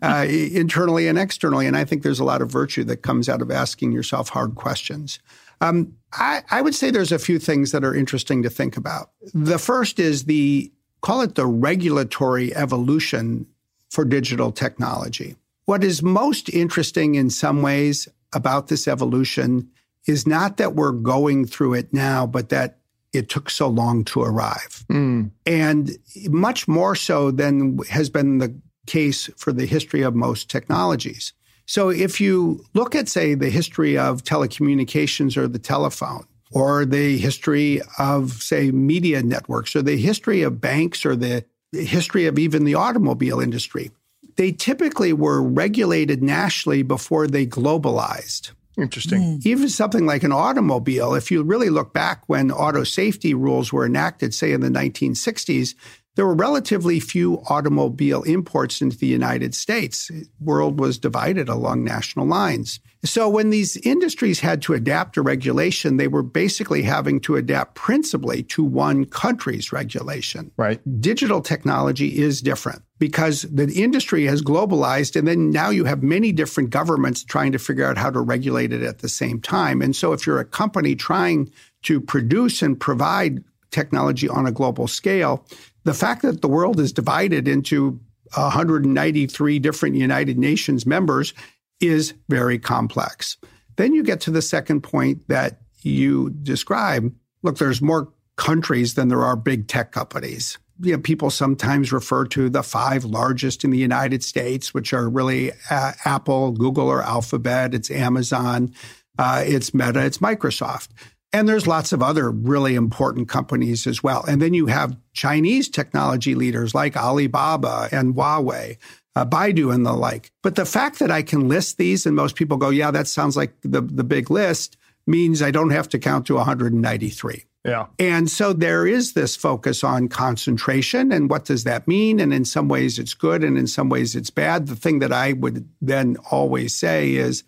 uh, 0.02 0.26
internally 0.28 1.08
and 1.08 1.18
externally. 1.18 1.68
And 1.68 1.78
I 1.78 1.84
think 1.84 2.04
there's 2.04 2.20
a 2.20 2.24
lot 2.24 2.42
of 2.42 2.52
virtue 2.52 2.84
that 2.86 2.98
comes 2.98 3.30
out 3.30 3.42
of 3.42 3.52
asking 3.52 3.92
yourself 3.92 4.30
hard 4.30 4.56
questions. 4.56 5.20
Um, 5.62 5.96
I, 6.14 6.44
I 6.52 6.62
would 6.62 6.76
say 6.76 6.92
there's 6.92 7.12
a 7.12 7.20
few 7.20 7.40
things 7.40 7.72
that 7.72 7.84
are 7.84 7.96
interesting 7.96 8.44
to 8.44 8.50
think 8.50 8.78
about. 8.78 9.12
The 9.34 9.60
first 9.60 10.00
is 10.00 10.26
the 10.26 10.72
call 11.02 11.22
it 11.22 11.36
the 11.36 11.46
regulatory 11.46 12.56
evolution 12.56 13.48
for 13.90 14.06
digital 14.06 14.52
technology. 14.52 15.36
What 15.66 15.84
is 15.84 16.02
most 16.02 16.50
interesting 16.50 17.16
in 17.16 17.30
some 17.30 17.62
ways 17.62 18.08
about 18.34 18.68
this 18.68 18.88
evolution 18.88 19.70
is 20.06 20.26
not 20.26 20.58
that 20.58 20.76
we're 20.76 20.92
going 20.92 21.46
through 21.46 21.74
it 21.74 21.94
now, 21.94 22.26
but 22.26 22.50
that 22.50 22.80
it 23.14 23.30
took 23.30 23.50
so 23.50 23.68
long 23.68 24.04
to 24.06 24.22
arrive. 24.22 24.86
Mm. 24.90 25.32
And 25.46 25.98
much 26.30 26.68
more 26.68 26.96
so 26.96 27.32
than 27.32 27.80
has 27.90 28.10
been 28.10 28.38
the 28.38 28.60
case 28.86 29.30
for 29.38 29.52
the 29.52 29.66
history 29.66 30.02
of 30.02 30.16
most 30.16 30.50
technologies. 30.50 31.34
So 31.66 31.90
if 31.90 32.22
you 32.22 32.64
look 32.74 32.96
at, 32.96 33.10
say, 33.10 33.34
the 33.34 33.50
history 33.50 33.98
of 33.98 34.24
telecommunications 34.24 35.36
or 35.36 35.48
the 35.48 35.60
telephone, 35.60 36.26
or 36.52 36.86
the 36.86 37.18
history 37.18 37.82
of, 38.00 38.32
say, 38.42 38.72
media 38.72 39.22
networks, 39.22 39.76
or 39.76 39.82
the 39.82 39.98
history 39.98 40.44
of 40.44 40.62
banks, 40.62 41.06
or 41.06 41.16
the 41.16 41.44
history 41.74 42.26
of 42.26 42.40
even 42.40 42.64
the 42.64 42.76
automobile 42.76 43.42
industry, 43.42 43.92
they 44.38 44.54
typically 44.54 45.12
were 45.12 45.44
regulated 45.44 46.24
nationally 46.24 46.84
before 46.84 47.28
they 47.28 47.46
globalized. 47.46 48.52
Interesting. 48.78 49.40
Mm. 49.40 49.46
Even 49.46 49.70
something 49.70 50.06
like 50.06 50.24
an 50.24 50.32
automobile, 50.32 51.16
if 51.16 51.32
you 51.32 51.42
really 51.42 51.70
look 51.70 51.94
back 51.94 52.24
when 52.28 52.52
auto 52.52 52.84
safety 52.84 53.34
rules 53.34 53.74
were 53.74 53.86
enacted, 53.86 54.34
say 54.34 54.52
in 54.52 54.62
the 54.62 54.70
1960s, 54.70 55.74
there 56.18 56.26
were 56.26 56.34
relatively 56.34 57.00
few 57.00 57.44
automobile 57.48 58.24
imports 58.24 58.82
into 58.82 58.98
the 58.98 59.06
United 59.06 59.54
States. 59.54 60.08
The 60.08 60.26
world 60.42 60.80
was 60.80 60.98
divided 60.98 61.48
along 61.48 61.84
national 61.84 62.26
lines. 62.26 62.80
So 63.06 63.30
when 63.30 63.52
these 63.52 63.78
industries 63.78 64.40
had 64.40 64.64
to 64.64 64.74
adapt 64.74 65.14
to 65.14 65.22
regulation, 65.22 65.98
they 65.98 66.08
were 66.08 66.24
basically 66.24 66.82
having 66.82 67.20
to 67.22 67.36
adapt 67.36 67.76
principally 67.76 68.42
to 68.44 68.64
one 68.64 69.06
country's 69.06 69.72
regulation. 69.72 70.52
Right. 70.58 70.82
Digital 71.00 71.40
technology 71.40 72.18
is 72.20 72.42
different 72.42 72.82
because 72.98 73.44
the 73.44 73.72
industry 73.72 74.26
has 74.26 74.42
globalized 74.42 75.16
and 75.16 75.28
then 75.28 75.52
now 75.52 75.70
you 75.70 75.86
have 75.86 76.02
many 76.02 76.32
different 76.32 76.72
governments 76.72 77.24
trying 77.24 77.52
to 77.52 77.60
figure 77.60 77.86
out 77.86 78.00
how 78.00 78.10
to 78.10 78.20
regulate 78.20 78.74
it 78.74 78.82
at 78.82 79.00
the 79.00 79.10
same 79.10 79.40
time. 79.40 79.84
And 79.84 79.96
so 79.96 80.14
if 80.14 80.26
you're 80.26 80.40
a 80.40 80.46
company 80.46 80.96
trying 80.96 81.52
to 81.84 82.02
produce 82.02 82.64
and 82.64 82.80
provide 82.80 83.44
technology 83.70 84.28
on 84.28 84.48
a 84.48 84.52
global 84.52 84.88
scale, 84.88 85.46
the 85.88 85.94
fact 85.94 86.22
that 86.24 86.42
the 86.42 86.50
world 86.50 86.82
is 86.82 86.92
divided 86.92 87.48
into 87.48 87.98
193 88.34 89.60
different 89.60 89.96
United 89.96 90.38
Nations 90.38 90.86
members 90.86 91.34
is 91.80 92.14
very 92.28 92.60
complex. 92.60 93.38
Then 93.78 93.94
you 93.94 94.04
get 94.04 94.20
to 94.22 94.32
the 94.32 94.42
second 94.42 94.82
point 94.82 95.26
that 95.30 95.62
you 95.84 96.32
describe. 96.44 97.16
Look, 97.42 97.58
there's 97.58 97.82
more 97.82 98.12
countries 98.36 98.96
than 98.96 99.08
there 99.08 99.24
are 99.24 99.38
big 99.38 99.70
tech 99.70 99.94
companies. 99.94 100.58
You 100.82 100.92
know, 100.92 101.00
people 101.00 101.30
sometimes 101.30 101.94
refer 101.94 102.26
to 102.26 102.50
the 102.50 102.64
five 102.64 103.06
largest 103.06 103.64
in 103.64 103.70
the 103.70 103.78
United 103.78 104.24
States, 104.24 104.74
which 104.74 104.92
are 104.92 105.08
really 105.08 105.54
uh, 105.72 105.94
Apple, 106.04 106.52
Google, 106.52 106.90
or 106.90 107.02
Alphabet. 107.02 107.74
It's 107.74 107.90
Amazon, 107.90 108.74
uh, 109.18 109.46
it's 109.48 109.74
Meta, 109.74 110.06
it's 110.06 110.18
Microsoft. 110.18 110.90
And 111.34 111.48
there's 111.48 111.68
lots 111.68 111.92
of 111.92 112.02
other 112.02 112.32
really 112.32 112.76
important 112.76 113.28
companies 113.28 113.86
as 113.86 114.02
well. 114.02 114.24
And 114.28 114.42
then 114.42 114.54
you 114.54 114.68
have 114.68 114.98
Chinese 115.14 115.68
technology 115.70 116.36
leaders 116.36 116.74
like 116.74 116.96
Alibaba 116.96 117.90
and 117.92 118.16
Huawei, 118.16 118.78
uh, 119.16 119.26
Baidu 119.26 119.74
and 119.74 119.86
the 119.86 119.94
like. 119.94 120.32
But 120.42 120.56
the 120.56 120.66
fact 120.66 121.00
that 121.00 121.12
I 121.12 121.22
can 121.24 121.48
list 121.50 121.78
these 121.78 122.06
and 122.06 122.16
most 122.16 122.36
people 122.36 122.58
go, 122.58 122.70
yeah, 122.70 122.92
that 122.92 123.08
sounds 123.08 123.36
like 123.36 123.54
the, 123.62 123.82
the 123.82 124.04
big 124.04 124.32
list 124.32 124.78
means 125.06 125.42
I 125.42 125.52
don't 125.52 125.72
have 125.72 125.90
to 125.90 126.00
count 126.00 126.28
to 126.28 126.36
193. 126.36 127.44
Yeah. 127.66 127.88
And 128.00 128.30
so 128.30 128.54
there 128.54 128.88
is 128.88 129.14
this 129.14 129.36
focus 129.36 129.84
on 129.84 130.08
concentration 130.08 131.12
and 131.12 131.30
what 131.30 131.44
does 131.44 131.66
that 131.66 131.88
mean? 131.88 132.20
And 132.22 132.34
in 132.34 132.46
some 132.46 132.70
ways 132.70 132.98
it's 132.98 133.14
good 133.14 133.44
and 133.44 133.58
in 133.58 133.68
some 133.68 133.90
ways 133.90 134.16
it's 134.16 134.30
bad. 134.30 134.68
The 134.68 134.76
thing 134.76 135.00
that 135.00 135.12
I 135.12 135.34
would 135.34 135.68
then 135.82 136.16
always 136.32 136.78
say 136.78 137.16
is 137.16 137.44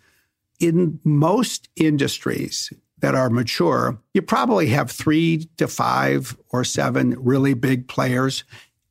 in 0.58 1.00
most 1.04 1.70
industries, 1.76 2.70
that 3.00 3.14
are 3.14 3.30
mature, 3.30 3.98
you 4.14 4.22
probably 4.22 4.68
have 4.68 4.90
three 4.90 5.48
to 5.56 5.66
five 5.66 6.36
or 6.50 6.64
seven 6.64 7.16
really 7.18 7.54
big 7.54 7.88
players. 7.88 8.44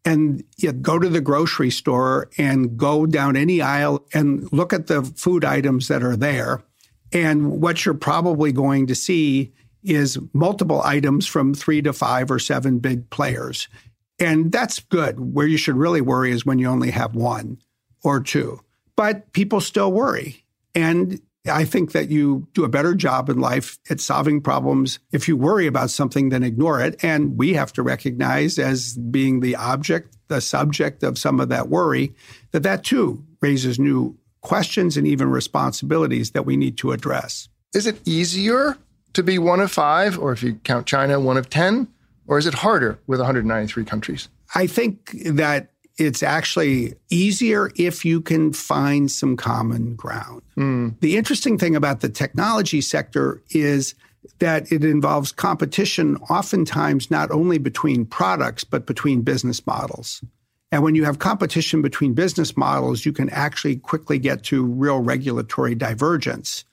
And 0.06 0.44
you 0.58 0.72
go 0.72 0.98
to 0.98 1.10
the 1.10 1.22
grocery 1.22 1.70
store 1.70 2.30
and 2.38 2.78
go 2.78 3.06
down 3.06 3.36
any 3.36 3.62
aisle 3.62 4.06
and 4.14 4.52
look 4.52 4.74
at 4.74 4.88
the 4.88 5.04
food 5.04 5.46
items 5.46 5.88
that 5.90 6.04
are 6.04 6.16
there. 6.16 6.64
And 7.12 7.62
what 7.62 7.86
you're 7.86 7.96
probably 7.96 8.52
going 8.52 8.88
to 8.88 8.96
see 8.96 9.54
is 9.84 10.18
multiple 10.34 10.82
items 10.84 11.26
from 11.28 11.54
three 11.54 11.82
to 11.82 11.94
five 11.94 12.32
or 12.32 12.40
seven 12.40 12.80
big 12.80 13.10
players. 13.10 13.68
And 14.20 14.52
that's 14.52 14.80
good. 14.80 15.34
Where 15.34 15.48
you 15.48 15.58
should 15.58 15.76
really 15.76 16.02
worry 16.02 16.32
is 16.32 16.46
when 16.46 16.60
you 16.60 16.68
only 16.68 16.92
have 16.92 17.16
one 17.16 17.62
or 18.04 18.20
two. 18.20 18.62
But 18.96 19.32
people 19.32 19.62
still 19.62 19.92
worry. 19.92 20.44
And 20.76 21.22
I 21.48 21.64
think 21.64 21.94
that 21.94 22.10
you 22.10 22.48
do 22.54 22.64
a 22.64 22.70
better 22.70 22.94
job 22.94 23.30
in 23.30 23.40
life 23.40 23.80
at 23.90 24.00
solving 24.00 24.42
problems 24.42 25.00
if 25.12 25.28
you 25.28 25.38
worry 25.38 25.68
about 25.68 25.90
something 25.90 26.30
than 26.30 26.44
ignore 26.44 26.82
it. 26.82 27.04
And 27.04 27.38
we 27.38 27.54
have 27.54 27.72
to 27.74 27.84
recognize 27.84 28.60
as 28.60 28.98
being 28.98 29.40
the 29.40 29.56
object, 29.56 30.18
the 30.28 30.42
subject 30.42 31.02
of 31.02 31.18
some 31.18 31.40
of 31.40 31.50
that 31.50 31.70
worry, 31.70 32.14
that 32.52 32.64
that 32.64 32.84
too 32.84 33.24
raises 33.42 33.80
new 33.80 34.18
questions 34.42 34.98
and 34.98 35.08
even 35.08 35.30
responsibilities 35.30 36.32
that 36.32 36.46
we 36.46 36.58
need 36.58 36.78
to 36.78 36.92
address. 36.92 37.48
Is 37.74 37.88
it 37.88 38.06
easier 38.06 38.78
to 39.14 39.24
be 39.24 39.40
one 39.40 39.60
of 39.60 39.72
five, 39.72 40.18
or 40.20 40.32
if 40.32 40.44
you 40.44 40.56
count 40.64 40.88
China, 40.88 41.20
one 41.20 41.38
of 41.38 41.50
10? 41.50 41.88
Or 42.28 42.38
is 42.38 42.46
it 42.46 42.54
harder 42.54 43.00
with 43.08 43.20
193 43.20 43.84
countries? 43.86 44.30
I 44.54 44.68
think 44.68 45.12
that 45.26 45.72
it's 46.00 46.24
actually 46.24 46.94
easier 47.10 47.72
if 47.76 48.06
you 48.06 48.22
can 48.22 48.54
find 48.54 49.12
some 49.12 49.36
common 49.36 49.96
ground. 49.96 50.42
Mm. 50.58 51.00
The 51.02 51.18
interesting 51.18 51.58
thing 51.58 51.76
about 51.76 52.02
the 52.02 52.10
technology 52.10 52.82
sector 52.82 53.42
is 53.50 53.96
that 54.40 54.72
it 54.72 54.84
involves 54.84 55.32
competition, 55.32 56.18
oftentimes 56.30 57.12
not 57.12 57.32
only 57.32 57.58
between 57.58 58.06
products, 58.06 58.64
but 58.64 58.86
between 58.86 59.22
business 59.22 59.66
models. 59.66 60.24
And 60.72 60.84
when 60.84 60.96
you 60.96 61.04
have 61.06 61.20
competition 61.20 61.82
between 61.82 62.14
business 62.14 62.56
models, 62.56 63.06
you 63.06 63.12
can 63.12 63.30
actually 63.32 63.78
quickly 63.78 64.20
get 64.20 64.44
to 64.46 64.64
real 64.64 65.00
regulatory 65.00 65.76
divergence 65.76 66.64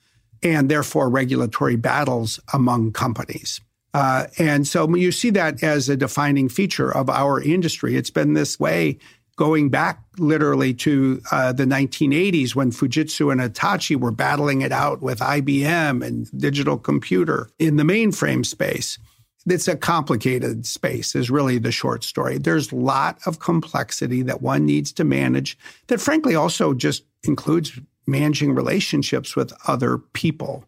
and 0.43 0.69
therefore 0.69 1.09
regulatory 1.09 1.75
battles 1.75 2.39
among 2.53 2.91
companies. 2.91 3.59
Uh, 3.93 4.27
and 4.37 4.67
so 4.67 4.93
you 4.95 5.11
see 5.11 5.31
that 5.31 5.63
as 5.63 5.89
a 5.89 5.97
defining 5.97 6.49
feature 6.49 6.95
of 6.95 7.09
our 7.09 7.41
industry. 7.41 7.95
It's 7.95 8.11
been 8.11 8.33
this 8.33 8.59
way 8.59 8.99
going 9.37 9.69
back 9.69 10.03
literally 10.17 10.73
to 10.73 11.21
uh, 11.31 11.53
the 11.53 11.63
1980s 11.63 12.55
when 12.55 12.71
Fujitsu 12.71 13.31
and 13.31 13.39
Hitachi 13.39 13.95
were 13.95 14.11
battling 14.11 14.61
it 14.61 14.71
out 14.71 15.01
with 15.01 15.19
IBM 15.19 16.05
and 16.05 16.29
digital 16.39 16.77
computer 16.77 17.49
in 17.59 17.77
the 17.77 17.83
mainframe 17.83 18.45
space. 18.45 18.97
It's 19.45 19.67
a 19.67 19.77
complicated 19.77 20.65
space, 20.65 21.15
is 21.15 21.29
really 21.29 21.59
the 21.59 21.71
short 21.71 22.03
story. 22.03 22.37
There's 22.37 22.71
a 22.71 22.75
lot 22.75 23.19
of 23.25 23.39
complexity 23.39 24.21
that 24.23 24.41
one 24.41 24.65
needs 24.65 24.91
to 24.93 25.05
manage 25.05 25.57
that, 25.87 26.01
frankly, 26.01 26.35
also 26.35 26.73
just 26.73 27.03
includes 27.23 27.79
managing 28.07 28.55
relationships 28.55 29.35
with 29.35 29.53
other 29.67 29.99
people 29.99 30.65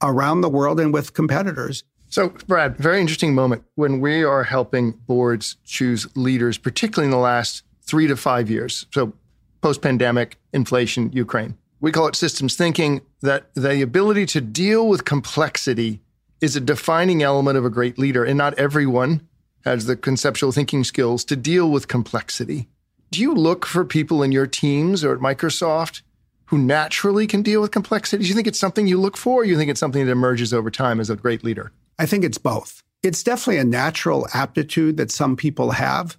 around 0.00 0.40
the 0.40 0.48
world 0.48 0.80
and 0.80 0.94
with 0.94 1.12
competitors. 1.12 1.84
So, 2.08 2.28
Brad, 2.46 2.76
very 2.76 3.00
interesting 3.00 3.34
moment 3.34 3.64
when 3.74 4.00
we 4.00 4.22
are 4.22 4.44
helping 4.44 4.92
boards 4.92 5.56
choose 5.64 6.06
leaders, 6.16 6.56
particularly 6.56 7.06
in 7.06 7.10
the 7.10 7.16
last 7.16 7.64
three 7.92 8.06
to 8.06 8.16
five 8.16 8.48
years. 8.48 8.86
So 8.90 9.12
post 9.60 9.82
pandemic, 9.82 10.38
inflation, 10.54 11.12
Ukraine. 11.12 11.58
We 11.78 11.92
call 11.92 12.06
it 12.06 12.16
systems 12.16 12.56
thinking 12.56 13.02
that 13.20 13.54
the 13.54 13.82
ability 13.82 14.24
to 14.26 14.40
deal 14.40 14.88
with 14.88 15.04
complexity 15.04 16.00
is 16.40 16.56
a 16.56 16.60
defining 16.60 17.22
element 17.22 17.58
of 17.58 17.66
a 17.66 17.70
great 17.70 17.98
leader. 17.98 18.24
And 18.24 18.38
not 18.38 18.54
everyone 18.54 19.28
has 19.66 19.84
the 19.84 19.94
conceptual 19.94 20.52
thinking 20.52 20.84
skills 20.84 21.22
to 21.26 21.36
deal 21.36 21.70
with 21.70 21.86
complexity. 21.86 22.70
Do 23.10 23.20
you 23.20 23.34
look 23.34 23.66
for 23.66 23.84
people 23.84 24.22
in 24.22 24.32
your 24.32 24.46
teams 24.46 25.04
or 25.04 25.12
at 25.12 25.20
Microsoft 25.20 26.00
who 26.46 26.56
naturally 26.56 27.26
can 27.26 27.42
deal 27.42 27.60
with 27.60 27.72
complexity? 27.72 28.22
Do 28.22 28.28
you 28.30 28.34
think 28.34 28.46
it's 28.46 28.58
something 28.58 28.86
you 28.86 28.98
look 28.98 29.18
for, 29.18 29.42
or 29.42 29.44
you 29.44 29.58
think 29.58 29.70
it's 29.70 29.80
something 29.80 30.06
that 30.06 30.10
emerges 30.10 30.54
over 30.54 30.70
time 30.70 30.98
as 30.98 31.10
a 31.10 31.16
great 31.16 31.44
leader? 31.44 31.72
I 31.98 32.06
think 32.06 32.24
it's 32.24 32.38
both. 32.38 32.82
It's 33.02 33.22
definitely 33.22 33.58
a 33.58 33.64
natural 33.64 34.28
aptitude 34.32 34.96
that 34.96 35.10
some 35.10 35.36
people 35.36 35.72
have 35.72 36.16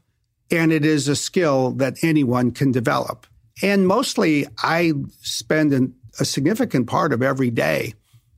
and 0.53 0.71
it 0.71 0.85
is 0.85 1.07
a 1.07 1.15
skill 1.15 1.71
that 1.71 2.03
anyone 2.03 2.51
can 2.51 2.71
develop. 2.71 3.25
And 3.61 3.87
mostly, 3.87 4.47
I 4.61 4.93
spend 5.21 5.73
an, 5.73 5.95
a 6.19 6.25
significant 6.25 6.87
part 6.87 7.11
of 7.11 7.21
every 7.21 7.49
day 7.49 7.93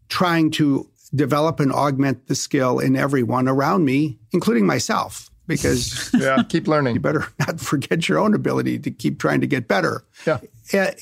trying 0.08 0.52
to 0.52 0.90
develop 1.14 1.60
and 1.60 1.72
augment 1.72 2.28
the 2.28 2.36
skill 2.36 2.80
in 2.80 2.96
everyone 2.96 3.48
around 3.48 3.86
me, 3.86 4.18
including 4.32 4.66
myself. 4.66 5.30
Because 5.48 6.10
yeah, 6.18 6.42
keep 6.50 6.68
learning. 6.68 6.96
You 6.96 7.02
better 7.02 7.28
not 7.40 7.60
forget 7.60 8.10
your 8.10 8.20
own 8.20 8.34
ability 8.34 8.80
to 8.80 8.92
keep 8.92 9.20
trying 9.20 9.42
to 9.42 9.48
get 9.48 9.68
better. 9.68 10.04
Yeah. 10.26 10.40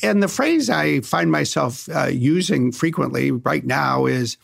And 0.02 0.22
the 0.22 0.28
phrase 0.28 0.70
I 0.70 1.00
find 1.02 1.32
myself 1.32 1.88
uh, 1.90 2.08
using 2.08 2.72
frequently 2.72 3.32
right 3.32 3.66
now 3.66 4.06
is 4.06 4.38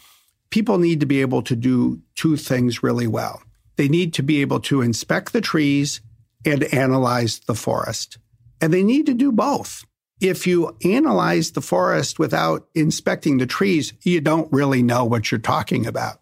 people 0.52 0.78
need 0.78 1.02
to 1.02 1.06
be 1.06 1.22
able 1.22 1.42
to 1.44 1.56
do 1.56 2.02
two 2.16 2.38
things 2.38 2.82
really 2.82 3.08
well. 3.08 3.42
They 3.76 3.90
need 3.90 4.14
to 4.16 4.24
be 4.24 4.42
able 4.42 4.62
to 4.62 4.82
inspect 4.82 5.34
the 5.34 5.42
trees 5.42 6.00
and 6.46 6.64
analyze 6.74 7.40
the 7.40 7.56
forest. 7.56 8.18
And 8.62 8.74
they 8.74 8.84
need 8.84 9.06
to 9.06 9.14
do 9.14 9.32
both. 9.32 9.86
If 10.22 10.46
you 10.46 10.76
analyze 10.84 11.52
the 11.52 11.62
forest 11.62 12.20
without 12.20 12.68
inspecting 12.76 13.38
the 13.38 13.46
trees, 13.46 13.94
you 14.04 14.20
don't 14.20 14.52
really 14.52 14.84
know 14.84 15.06
what 15.06 15.32
you're 15.32 15.40
talking 15.40 15.86
about. 15.86 16.20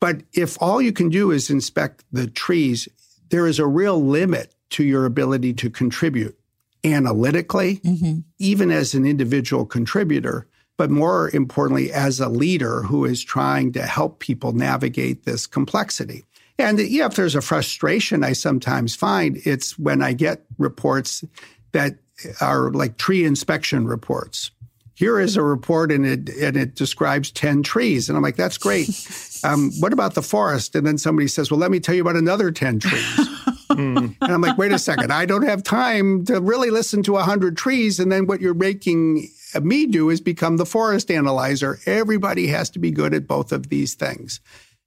But 0.00 0.22
if 0.32 0.60
all 0.60 0.80
you 0.80 0.92
can 0.92 1.08
do 1.08 1.30
is 1.30 1.50
inspect 1.50 2.04
the 2.10 2.26
trees, 2.26 2.88
there 3.30 3.46
is 3.46 3.58
a 3.58 3.66
real 3.66 4.02
limit 4.02 4.54
to 4.70 4.84
your 4.84 5.04
ability 5.04 5.52
to 5.54 5.70
contribute 5.70 6.38
analytically, 6.84 7.78
mm-hmm. 7.78 8.20
even 8.38 8.70
as 8.70 8.94
an 8.94 9.06
individual 9.06 9.64
contributor, 9.64 10.46
but 10.76 10.90
more 10.90 11.30
importantly, 11.32 11.92
as 11.92 12.20
a 12.20 12.28
leader 12.28 12.82
who 12.82 13.04
is 13.04 13.24
trying 13.24 13.72
to 13.72 13.82
help 13.82 14.18
people 14.18 14.52
navigate 14.52 15.24
this 15.24 15.46
complexity. 15.46 16.24
And 16.58 16.78
yeah, 16.78 17.06
if 17.06 17.14
there's 17.14 17.34
a 17.34 17.40
frustration 17.40 18.22
I 18.22 18.32
sometimes 18.32 18.94
find, 18.94 19.40
it's 19.44 19.78
when 19.78 20.02
I 20.02 20.12
get 20.12 20.44
reports 20.58 21.24
that 21.72 21.96
are 22.40 22.70
like 22.70 22.96
tree 22.96 23.24
inspection 23.24 23.86
reports. 23.86 24.50
Here 24.94 25.18
is 25.18 25.36
a 25.36 25.42
report 25.42 25.90
and 25.90 26.06
it 26.06 26.28
and 26.28 26.56
it 26.56 26.76
describes 26.76 27.32
10 27.32 27.64
trees. 27.64 28.08
And 28.08 28.16
I'm 28.16 28.22
like, 28.22 28.36
that's 28.36 28.58
great. 28.58 28.88
Um, 29.44 29.72
what 29.78 29.92
about 29.92 30.14
the 30.14 30.22
forest? 30.22 30.74
And 30.74 30.86
then 30.86 30.96
somebody 30.96 31.28
says, 31.28 31.50
Well, 31.50 31.60
let 31.60 31.70
me 31.70 31.78
tell 31.78 31.94
you 31.94 32.00
about 32.00 32.16
another 32.16 32.50
10 32.50 32.78
trees. 32.78 33.04
mm. 33.70 34.16
And 34.18 34.32
I'm 34.32 34.40
like, 34.40 34.56
wait 34.56 34.72
a 34.72 34.78
second, 34.78 35.12
I 35.12 35.26
don't 35.26 35.46
have 35.46 35.62
time 35.62 36.24
to 36.24 36.40
really 36.40 36.70
listen 36.70 37.02
to 37.02 37.12
100 37.12 37.54
trees. 37.54 38.00
And 38.00 38.10
then 38.10 38.26
what 38.26 38.40
you're 38.40 38.54
making 38.54 39.28
me 39.60 39.86
do 39.86 40.10
is 40.10 40.22
become 40.22 40.56
the 40.56 40.64
forest 40.64 41.10
analyzer. 41.10 41.78
Everybody 41.84 42.46
has 42.48 42.70
to 42.70 42.78
be 42.78 42.90
good 42.90 43.12
at 43.12 43.26
both 43.26 43.52
of 43.52 43.68
these 43.68 43.94
things. 43.94 44.40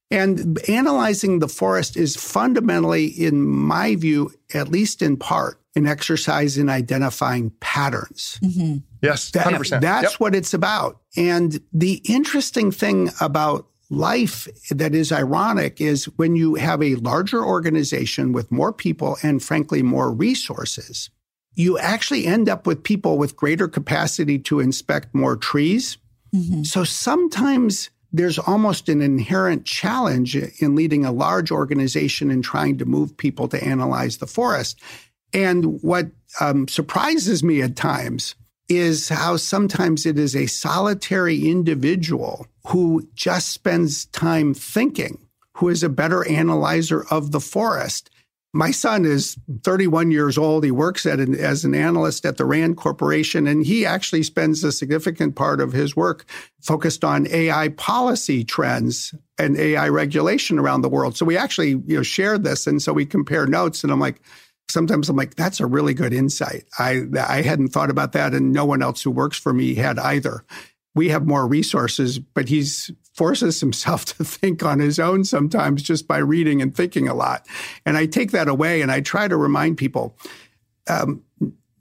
And 0.09 0.57
analyzing 0.69 1.39
the 1.39 1.49
forest 1.49 1.97
is 1.97 2.15
fundamentally, 2.15 3.07
in 3.07 3.45
my 3.45 3.95
view, 3.95 4.31
at 4.53 4.69
least 4.69 5.01
in 5.01 5.17
part, 5.17 5.59
an 5.75 5.85
exercise 5.85 6.57
in 6.57 6.69
identifying 6.69 7.51
patterns. 7.59 8.39
Mm-hmm. 8.41 8.77
Yes, 9.01 9.31
100%. 9.31 9.69
That, 9.69 9.81
that's 9.81 10.13
yep. 10.13 10.19
what 10.19 10.33
it's 10.33 10.53
about. 10.53 11.01
And 11.17 11.61
the 11.73 12.01
interesting 12.05 12.71
thing 12.71 13.09
about 13.19 13.67
life 13.89 14.47
that 14.71 14.93
is 14.93 15.11
ironic 15.11 15.79
is 15.79 16.05
when 16.17 16.35
you 16.35 16.55
have 16.55 16.81
a 16.81 16.95
larger 16.95 17.43
organization 17.43 18.33
with 18.33 18.51
more 18.51 18.73
people 18.73 19.17
and, 19.23 19.43
frankly, 19.43 19.81
more 19.83 20.11
resources, 20.11 21.09
you 21.53 21.77
actually 21.79 22.25
end 22.25 22.49
up 22.49 22.67
with 22.67 22.83
people 22.83 23.17
with 23.17 23.35
greater 23.35 23.67
capacity 23.67 24.39
to 24.39 24.59
inspect 24.59 25.13
more 25.13 25.35
trees. 25.35 25.97
Mm-hmm. 26.33 26.63
So 26.63 26.83
sometimes 26.83 27.89
there's 28.17 28.39
almost 28.39 28.89
an 28.89 29.01
inherent 29.01 29.65
challenge 29.65 30.35
in 30.35 30.75
leading 30.75 31.05
a 31.05 31.11
large 31.11 31.51
organization 31.51 32.29
and 32.31 32.43
trying 32.43 32.77
to 32.77 32.85
move 32.85 33.15
people 33.17 33.47
to 33.49 33.63
analyze 33.63 34.17
the 34.17 34.27
forest. 34.27 34.79
And 35.33 35.81
what 35.81 36.07
um, 36.39 36.67
surprises 36.67 37.43
me 37.43 37.61
at 37.61 37.75
times 37.75 38.35
is 38.69 39.09
how 39.09 39.37
sometimes 39.37 40.05
it 40.05 40.17
is 40.17 40.35
a 40.35 40.47
solitary 40.47 41.47
individual 41.47 42.47
who 42.67 43.07
just 43.15 43.51
spends 43.51 44.05
time 44.07 44.53
thinking, 44.53 45.19
who 45.53 45.69
is 45.69 45.83
a 45.83 45.89
better 45.89 46.27
analyzer 46.27 47.05
of 47.09 47.31
the 47.31 47.39
forest 47.39 48.09
my 48.53 48.71
son 48.71 49.05
is 49.05 49.37
31 49.63 50.11
years 50.11 50.37
old. 50.37 50.63
He 50.63 50.71
works 50.71 51.05
at 51.05 51.19
an, 51.19 51.35
as 51.35 51.65
an 51.65 51.75
analyst 51.75 52.25
at 52.25 52.37
the 52.37 52.45
Rand 52.45 52.77
Corporation, 52.77 53.45
and 53.45 53.65
he 53.65 53.85
actually 53.85 54.23
spends 54.23 54.63
a 54.63 54.71
significant 54.71 55.35
part 55.35 55.61
of 55.61 55.73
his 55.73 55.95
work 55.95 56.25
focused 56.61 57.03
on 57.03 57.27
AI 57.27 57.69
policy 57.69 58.43
trends 58.43 59.13
and 59.37 59.57
AI 59.57 59.89
regulation 59.89 60.57
around 60.59 60.81
the 60.81 60.89
world. 60.89 61.17
So 61.17 61.25
we 61.25 61.37
actually 61.37 61.69
you 61.69 61.97
know 61.97 62.03
share 62.03 62.37
this, 62.37 62.67
and 62.67 62.81
so 62.81 62.93
we 62.93 63.05
compare 63.05 63.45
notes. 63.45 63.83
And 63.83 63.91
I'm 63.91 63.99
like, 63.99 64.21
sometimes 64.69 65.09
I'm 65.09 65.17
like, 65.17 65.35
that's 65.35 65.59
a 65.59 65.65
really 65.65 65.93
good 65.93 66.13
insight. 66.13 66.65
I 66.79 67.03
I 67.19 67.41
hadn't 67.41 67.69
thought 67.69 67.89
about 67.89 68.13
that, 68.13 68.33
and 68.33 68.53
no 68.53 68.65
one 68.65 68.81
else 68.81 69.01
who 69.01 69.11
works 69.11 69.37
for 69.37 69.53
me 69.53 69.75
had 69.75 69.99
either 69.99 70.43
we 70.97 71.09
have 71.09 71.27
more 71.27 71.47
resources, 71.47 72.17
but 72.17 72.49
he's 72.49 72.91
forces 73.17 73.59
himself 73.59 74.05
to 74.17 74.23
think 74.23 74.63
on 74.63 74.79
his 74.79 74.99
own 74.99 75.25
sometimes 75.25 75.83
just 75.83 76.07
by 76.07 76.17
reading 76.17 76.61
and 76.61 76.75
thinking 76.75 77.07
a 77.07 77.13
lot. 77.13 77.45
And 77.85 77.97
I 77.97 78.05
take 78.05 78.31
that 78.31 78.47
away 78.47 78.81
and 78.81 78.91
I 78.91 79.01
try 79.01 79.27
to 79.27 79.35
remind 79.35 79.77
people 79.77 80.17
um, 80.87 81.23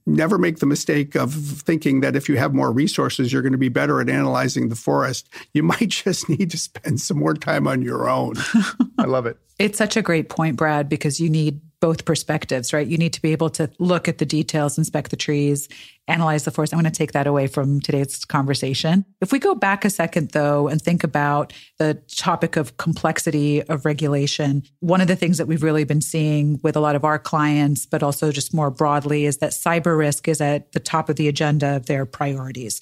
never 0.07 0.39
make 0.39 0.59
the 0.59 0.67
mistake 0.67 1.15
of 1.15 1.35
thinking 1.35 2.01
that 2.01 2.17
if 2.17 2.29
you 2.29 2.37
have 2.37 2.55
more 2.55 2.73
resources, 2.73 3.33
you're 3.33 3.43
going 3.43 3.53
to 3.53 3.59
be 3.59 3.69
better 3.69 4.01
at 4.01 4.09
analyzing 4.09 4.69
the 4.69 4.77
forest. 4.77 5.29
You 5.53 5.63
might 5.63 5.89
just 5.89 6.29
need 6.29 6.51
to 6.53 6.59
spend 6.59 7.01
some 7.01 7.19
more 7.19 7.35
time 7.35 7.67
on 7.67 7.83
your 7.83 8.09
own. 8.09 8.35
I 8.99 9.05
love 9.05 9.27
it. 9.27 9.37
It's 9.59 9.79
such 9.79 9.97
a 9.97 10.03
great 10.03 10.29
point, 10.29 10.57
Brad, 10.57 10.89
because 10.89 11.21
you 11.21 11.31
need 11.31 11.61
both 11.87 12.05
perspectives, 12.05 12.73
right? 12.73 12.89
You 12.89 12.99
need 12.99 13.13
to 13.13 13.23
be 13.23 13.31
able 13.31 13.49
to 13.51 13.71
look 13.79 14.09
at 14.09 14.19
the 14.19 14.27
details, 14.27 14.77
inspect 14.77 15.13
the 15.13 15.17
trees, 15.17 15.69
analyze 16.09 16.43
the 16.43 16.51
forest. 16.51 16.75
I'm 16.75 16.81
going 16.81 16.93
to 16.93 16.99
take 16.99 17.13
that 17.13 17.29
away 17.29 17.47
from 17.47 17.81
today's 17.81 18.25
conversation. 18.25 19.05
If 19.21 19.31
we 19.31 19.39
go 19.39 19.55
back 19.55 19.85
a 19.85 19.91
second, 19.91 20.31
though, 20.31 20.67
and 20.67 20.83
think 20.83 21.05
about 21.05 21.53
the 21.79 21.95
topic 22.17 22.57
of 22.57 22.77
complexity 22.77 23.63
of 23.63 23.85
regulation, 23.85 24.65
one 24.81 25.01
of 25.01 25.07
the 25.07 25.15
things 25.15 25.39
that 25.39 25.47
we've 25.47 25.63
really 25.63 25.85
been 25.85 26.01
seeing 26.01 26.59
with 26.65 26.75
a 26.75 26.81
lot 26.81 26.97
of 26.97 27.05
our 27.05 27.21
clients, 27.21 27.87
but 27.87 28.03
also 28.03 28.33
just 28.33 28.53
more 28.53 28.73
broadly, 28.73 29.25
is 29.25 29.39
that 29.39 29.53
cyber 29.53 29.97
risk 29.97 30.27
is 30.27 30.41
at 30.41 30.73
the 30.73 30.81
top 30.81 31.09
of 31.09 31.15
the 31.15 31.29
agenda 31.29 31.77
of 31.77 31.87
their 31.87 32.05
priorities. 32.05 32.81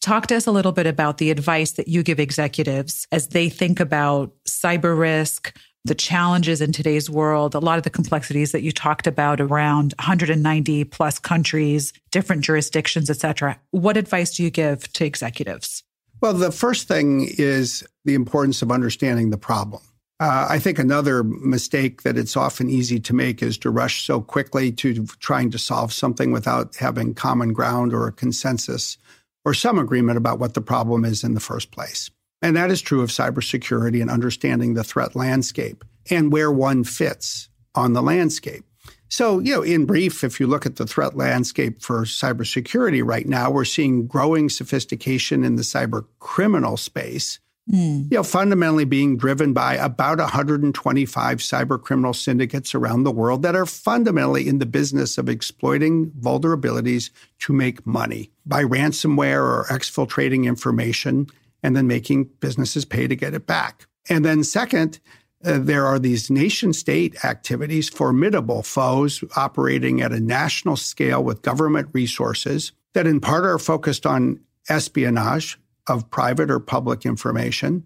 Talk 0.00 0.28
to 0.28 0.36
us 0.36 0.46
a 0.46 0.52
little 0.52 0.70
bit 0.70 0.86
about 0.86 1.18
the 1.18 1.32
advice 1.32 1.72
that 1.72 1.88
you 1.88 2.04
give 2.04 2.20
executives 2.20 3.08
as 3.10 3.30
they 3.30 3.48
think 3.48 3.80
about 3.80 4.32
cyber 4.48 4.96
risk, 4.96 5.56
the 5.84 5.94
challenges 5.94 6.60
in 6.60 6.72
today's 6.72 7.10
world, 7.10 7.54
a 7.54 7.58
lot 7.58 7.76
of 7.76 7.84
the 7.84 7.90
complexities 7.90 8.52
that 8.52 8.62
you 8.62 8.72
talked 8.72 9.06
about 9.06 9.40
around 9.40 9.92
190 9.98 10.84
plus 10.84 11.18
countries, 11.18 11.92
different 12.10 12.42
jurisdictions, 12.42 13.10
et 13.10 13.18
cetera. 13.18 13.60
What 13.70 13.96
advice 13.96 14.36
do 14.36 14.42
you 14.42 14.50
give 14.50 14.90
to 14.94 15.04
executives? 15.04 15.82
Well, 16.22 16.32
the 16.32 16.52
first 16.52 16.88
thing 16.88 17.28
is 17.36 17.86
the 18.04 18.14
importance 18.14 18.62
of 18.62 18.70
understanding 18.70 19.28
the 19.28 19.36
problem. 19.36 19.82
Uh, 20.20 20.46
I 20.48 20.58
think 20.58 20.78
another 20.78 21.22
mistake 21.24 22.02
that 22.02 22.16
it's 22.16 22.36
often 22.36 22.70
easy 22.70 22.98
to 23.00 23.12
make 23.12 23.42
is 23.42 23.58
to 23.58 23.70
rush 23.70 24.06
so 24.06 24.20
quickly 24.22 24.72
to 24.72 25.06
trying 25.18 25.50
to 25.50 25.58
solve 25.58 25.92
something 25.92 26.30
without 26.30 26.76
having 26.76 27.14
common 27.14 27.52
ground 27.52 27.92
or 27.92 28.06
a 28.06 28.12
consensus 28.12 28.96
or 29.44 29.52
some 29.52 29.78
agreement 29.78 30.16
about 30.16 30.38
what 30.38 30.54
the 30.54 30.60
problem 30.60 31.04
is 31.04 31.24
in 31.24 31.34
the 31.34 31.40
first 31.40 31.72
place. 31.72 32.10
And 32.44 32.54
that 32.58 32.70
is 32.70 32.82
true 32.82 33.00
of 33.00 33.08
cybersecurity 33.08 34.02
and 34.02 34.10
understanding 34.10 34.74
the 34.74 34.84
threat 34.84 35.16
landscape 35.16 35.82
and 36.10 36.30
where 36.30 36.52
one 36.52 36.84
fits 36.84 37.48
on 37.74 37.94
the 37.94 38.02
landscape. 38.02 38.66
So, 39.08 39.38
you 39.38 39.54
know, 39.54 39.62
in 39.62 39.86
brief, 39.86 40.22
if 40.22 40.38
you 40.38 40.46
look 40.46 40.66
at 40.66 40.76
the 40.76 40.86
threat 40.86 41.16
landscape 41.16 41.80
for 41.80 42.02
cybersecurity 42.02 43.02
right 43.02 43.26
now, 43.26 43.50
we're 43.50 43.64
seeing 43.64 44.06
growing 44.06 44.50
sophistication 44.50 45.42
in 45.42 45.56
the 45.56 45.62
cyber 45.62 46.04
criminal 46.18 46.76
space. 46.76 47.38
Mm. 47.72 48.10
You 48.10 48.18
know, 48.18 48.22
fundamentally 48.22 48.84
being 48.84 49.16
driven 49.16 49.54
by 49.54 49.76
about 49.76 50.18
125 50.18 51.38
cyber 51.38 51.80
criminal 51.80 52.12
syndicates 52.12 52.74
around 52.74 53.04
the 53.04 53.10
world 53.10 53.40
that 53.40 53.56
are 53.56 53.64
fundamentally 53.64 54.46
in 54.46 54.58
the 54.58 54.66
business 54.66 55.16
of 55.16 55.30
exploiting 55.30 56.10
vulnerabilities 56.10 57.08
to 57.38 57.54
make 57.54 57.86
money 57.86 58.30
by 58.44 58.64
ransomware 58.64 59.40
or 59.40 59.64
exfiltrating 59.70 60.44
information 60.44 61.26
and 61.64 61.74
then 61.74 61.86
making 61.88 62.24
businesses 62.40 62.84
pay 62.84 63.08
to 63.08 63.16
get 63.16 63.34
it 63.34 63.46
back. 63.46 63.86
And 64.10 64.22
then, 64.24 64.44
second, 64.44 65.00
uh, 65.44 65.58
there 65.58 65.86
are 65.86 65.98
these 65.98 66.30
nation 66.30 66.74
state 66.74 67.24
activities, 67.24 67.88
formidable 67.88 68.62
foes 68.62 69.24
operating 69.34 70.02
at 70.02 70.12
a 70.12 70.20
national 70.20 70.76
scale 70.76 71.24
with 71.24 71.40
government 71.40 71.88
resources 71.92 72.72
that, 72.92 73.06
in 73.06 73.18
part, 73.18 73.46
are 73.46 73.58
focused 73.58 74.04
on 74.04 74.38
espionage 74.68 75.58
of 75.88 76.08
private 76.10 76.50
or 76.50 76.60
public 76.60 77.06
information, 77.06 77.84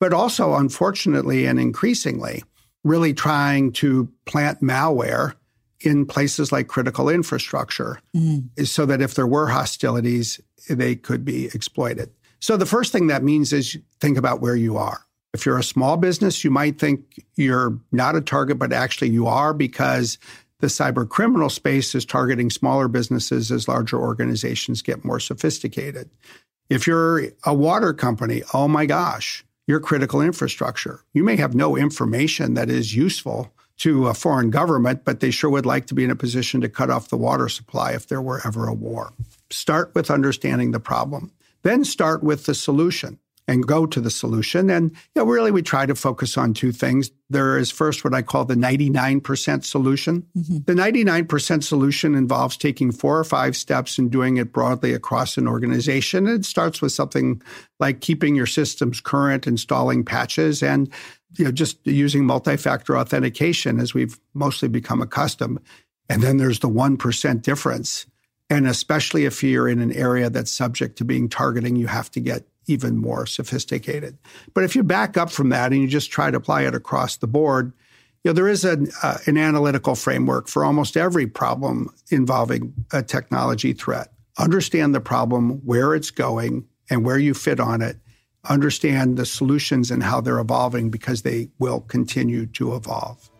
but 0.00 0.12
also, 0.12 0.54
unfortunately 0.54 1.46
and 1.46 1.60
increasingly, 1.60 2.42
really 2.82 3.14
trying 3.14 3.70
to 3.70 4.10
plant 4.26 4.60
malware 4.60 5.34
in 5.82 6.04
places 6.04 6.50
like 6.50 6.66
critical 6.66 7.08
infrastructure 7.08 8.00
mm. 8.14 8.44
so 8.66 8.84
that 8.86 9.00
if 9.00 9.14
there 9.14 9.26
were 9.26 9.46
hostilities, 9.46 10.40
they 10.68 10.96
could 10.96 11.24
be 11.24 11.46
exploited. 11.46 12.10
So 12.40 12.56
the 12.56 12.66
first 12.66 12.92
thing 12.92 13.06
that 13.08 13.22
means 13.22 13.52
is 13.52 13.78
think 14.00 14.18
about 14.18 14.40
where 14.40 14.56
you 14.56 14.76
are. 14.76 15.04
If 15.32 15.46
you're 15.46 15.58
a 15.58 15.62
small 15.62 15.96
business, 15.96 16.42
you 16.42 16.50
might 16.50 16.78
think 16.78 17.22
you're 17.36 17.78
not 17.92 18.16
a 18.16 18.20
target, 18.20 18.58
but 18.58 18.72
actually 18.72 19.10
you 19.10 19.26
are 19.26 19.54
because 19.54 20.18
the 20.58 20.66
cyber 20.66 21.08
criminal 21.08 21.48
space 21.48 21.94
is 21.94 22.04
targeting 22.04 22.50
smaller 22.50 22.88
businesses 22.88 23.52
as 23.52 23.68
larger 23.68 23.98
organizations 23.98 24.82
get 24.82 25.04
more 25.04 25.20
sophisticated. 25.20 26.10
If 26.68 26.86
you're 26.86 27.28
a 27.44 27.54
water 27.54 27.92
company, 27.92 28.42
oh 28.52 28.68
my 28.68 28.86
gosh, 28.86 29.44
your 29.66 29.80
critical 29.80 30.20
infrastructure. 30.20 31.00
You 31.12 31.22
may 31.22 31.36
have 31.36 31.54
no 31.54 31.76
information 31.76 32.54
that 32.54 32.68
is 32.68 32.94
useful 32.96 33.52
to 33.78 34.08
a 34.08 34.14
foreign 34.14 34.50
government, 34.50 35.04
but 35.04 35.20
they 35.20 35.30
sure 35.30 35.48
would 35.48 35.64
like 35.64 35.86
to 35.86 35.94
be 35.94 36.04
in 36.04 36.10
a 36.10 36.16
position 36.16 36.60
to 36.60 36.68
cut 36.68 36.90
off 36.90 37.08
the 37.08 37.16
water 37.16 37.48
supply 37.48 37.92
if 37.92 38.08
there 38.08 38.20
were 38.20 38.40
ever 38.44 38.66
a 38.66 38.74
war. 38.74 39.12
Start 39.48 39.94
with 39.94 40.10
understanding 40.10 40.72
the 40.72 40.80
problem. 40.80 41.32
Then 41.62 41.84
start 41.84 42.22
with 42.22 42.46
the 42.46 42.54
solution. 42.54 43.18
and 43.50 43.66
go 43.66 43.84
to 43.84 44.00
the 44.00 44.10
solution. 44.10 44.70
And 44.70 44.92
you 44.92 44.98
know, 45.16 45.24
really, 45.24 45.50
we 45.50 45.60
try 45.60 45.84
to 45.84 45.96
focus 45.96 46.38
on 46.38 46.54
two 46.54 46.70
things. 46.70 47.10
There 47.30 47.58
is 47.58 47.70
first 47.70 48.04
what 48.04 48.14
I 48.14 48.22
call 48.22 48.44
the 48.44 48.54
99% 48.54 49.64
solution. 49.64 50.24
Mm-hmm. 50.38 50.58
The 50.66 50.74
99% 50.74 51.64
solution 51.64 52.14
involves 52.14 52.56
taking 52.56 52.92
four 52.92 53.18
or 53.18 53.24
five 53.24 53.56
steps 53.56 53.98
and 53.98 54.08
doing 54.08 54.36
it 54.36 54.52
broadly 54.52 54.92
across 54.92 55.36
an 55.36 55.48
organization. 55.48 56.28
It 56.28 56.44
starts 56.44 56.80
with 56.80 56.92
something 56.92 57.42
like 57.80 58.00
keeping 58.00 58.36
your 58.36 58.46
systems 58.46 59.00
current, 59.00 59.48
installing 59.48 60.04
patches, 60.04 60.62
and 60.62 60.88
you 61.36 61.44
know, 61.44 61.52
just 61.52 61.84
using 61.84 62.24
multi-factor 62.24 62.96
authentication 62.96 63.80
as 63.80 63.94
we've 63.94 64.18
mostly 64.32 64.68
become 64.68 65.02
accustomed. 65.02 65.58
And 66.08 66.22
then 66.22 66.36
there's 66.36 66.60
the 66.60 66.68
1% 66.68 67.42
difference. 67.42 68.06
And 68.50 68.66
especially 68.66 69.24
if 69.24 69.42
you're 69.42 69.68
in 69.68 69.80
an 69.80 69.92
area 69.92 70.28
that's 70.28 70.50
subject 70.50 70.98
to 70.98 71.04
being 71.04 71.28
targeting, 71.28 71.76
you 71.76 71.86
have 71.86 72.10
to 72.10 72.20
get 72.20 72.44
even 72.66 72.98
more 72.98 73.24
sophisticated. 73.24 74.18
But 74.54 74.64
if 74.64 74.74
you 74.74 74.82
back 74.82 75.16
up 75.16 75.30
from 75.30 75.48
that 75.50 75.72
and 75.72 75.80
you 75.80 75.88
just 75.88 76.10
try 76.10 76.30
to 76.30 76.36
apply 76.36 76.62
it 76.62 76.74
across 76.74 77.16
the 77.16 77.28
board, 77.28 77.72
you 78.22 78.28
know, 78.28 78.32
there 78.34 78.48
is 78.48 78.64
an, 78.64 78.90
uh, 79.02 79.18
an 79.26 79.38
analytical 79.38 79.94
framework 79.94 80.48
for 80.48 80.64
almost 80.64 80.96
every 80.96 81.26
problem 81.26 81.94
involving 82.10 82.74
a 82.92 83.02
technology 83.02 83.72
threat. 83.72 84.12
Understand 84.38 84.94
the 84.94 85.00
problem, 85.00 85.60
where 85.64 85.94
it's 85.94 86.10
going, 86.10 86.66
and 86.90 87.04
where 87.04 87.18
you 87.18 87.34
fit 87.34 87.60
on 87.60 87.80
it. 87.80 87.96
Understand 88.48 89.16
the 89.16 89.26
solutions 89.26 89.90
and 89.90 90.02
how 90.02 90.20
they're 90.20 90.38
evolving 90.38 90.90
because 90.90 91.22
they 91.22 91.48
will 91.58 91.80
continue 91.80 92.46
to 92.46 92.74
evolve. 92.74 93.30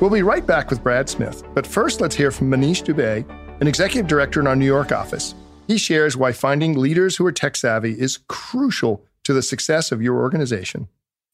We'll 0.00 0.10
be 0.10 0.22
right 0.22 0.46
back 0.46 0.70
with 0.70 0.82
Brad 0.82 1.08
Smith, 1.08 1.42
but 1.54 1.66
first 1.66 2.00
let's 2.00 2.14
hear 2.14 2.30
from 2.30 2.50
Manish 2.50 2.84
Dubey, 2.84 3.24
an 3.60 3.68
executive 3.68 4.06
director 4.06 4.40
in 4.40 4.46
our 4.46 4.56
New 4.56 4.66
York 4.66 4.92
office. 4.92 5.34
He 5.66 5.78
shares 5.78 6.16
why 6.16 6.32
finding 6.32 6.78
leaders 6.78 7.16
who 7.16 7.26
are 7.26 7.32
tech 7.32 7.56
savvy 7.56 7.98
is 7.98 8.18
crucial 8.28 9.04
to 9.24 9.32
the 9.32 9.42
success 9.42 9.90
of 9.90 10.02
your 10.02 10.16
organization. 10.16 10.88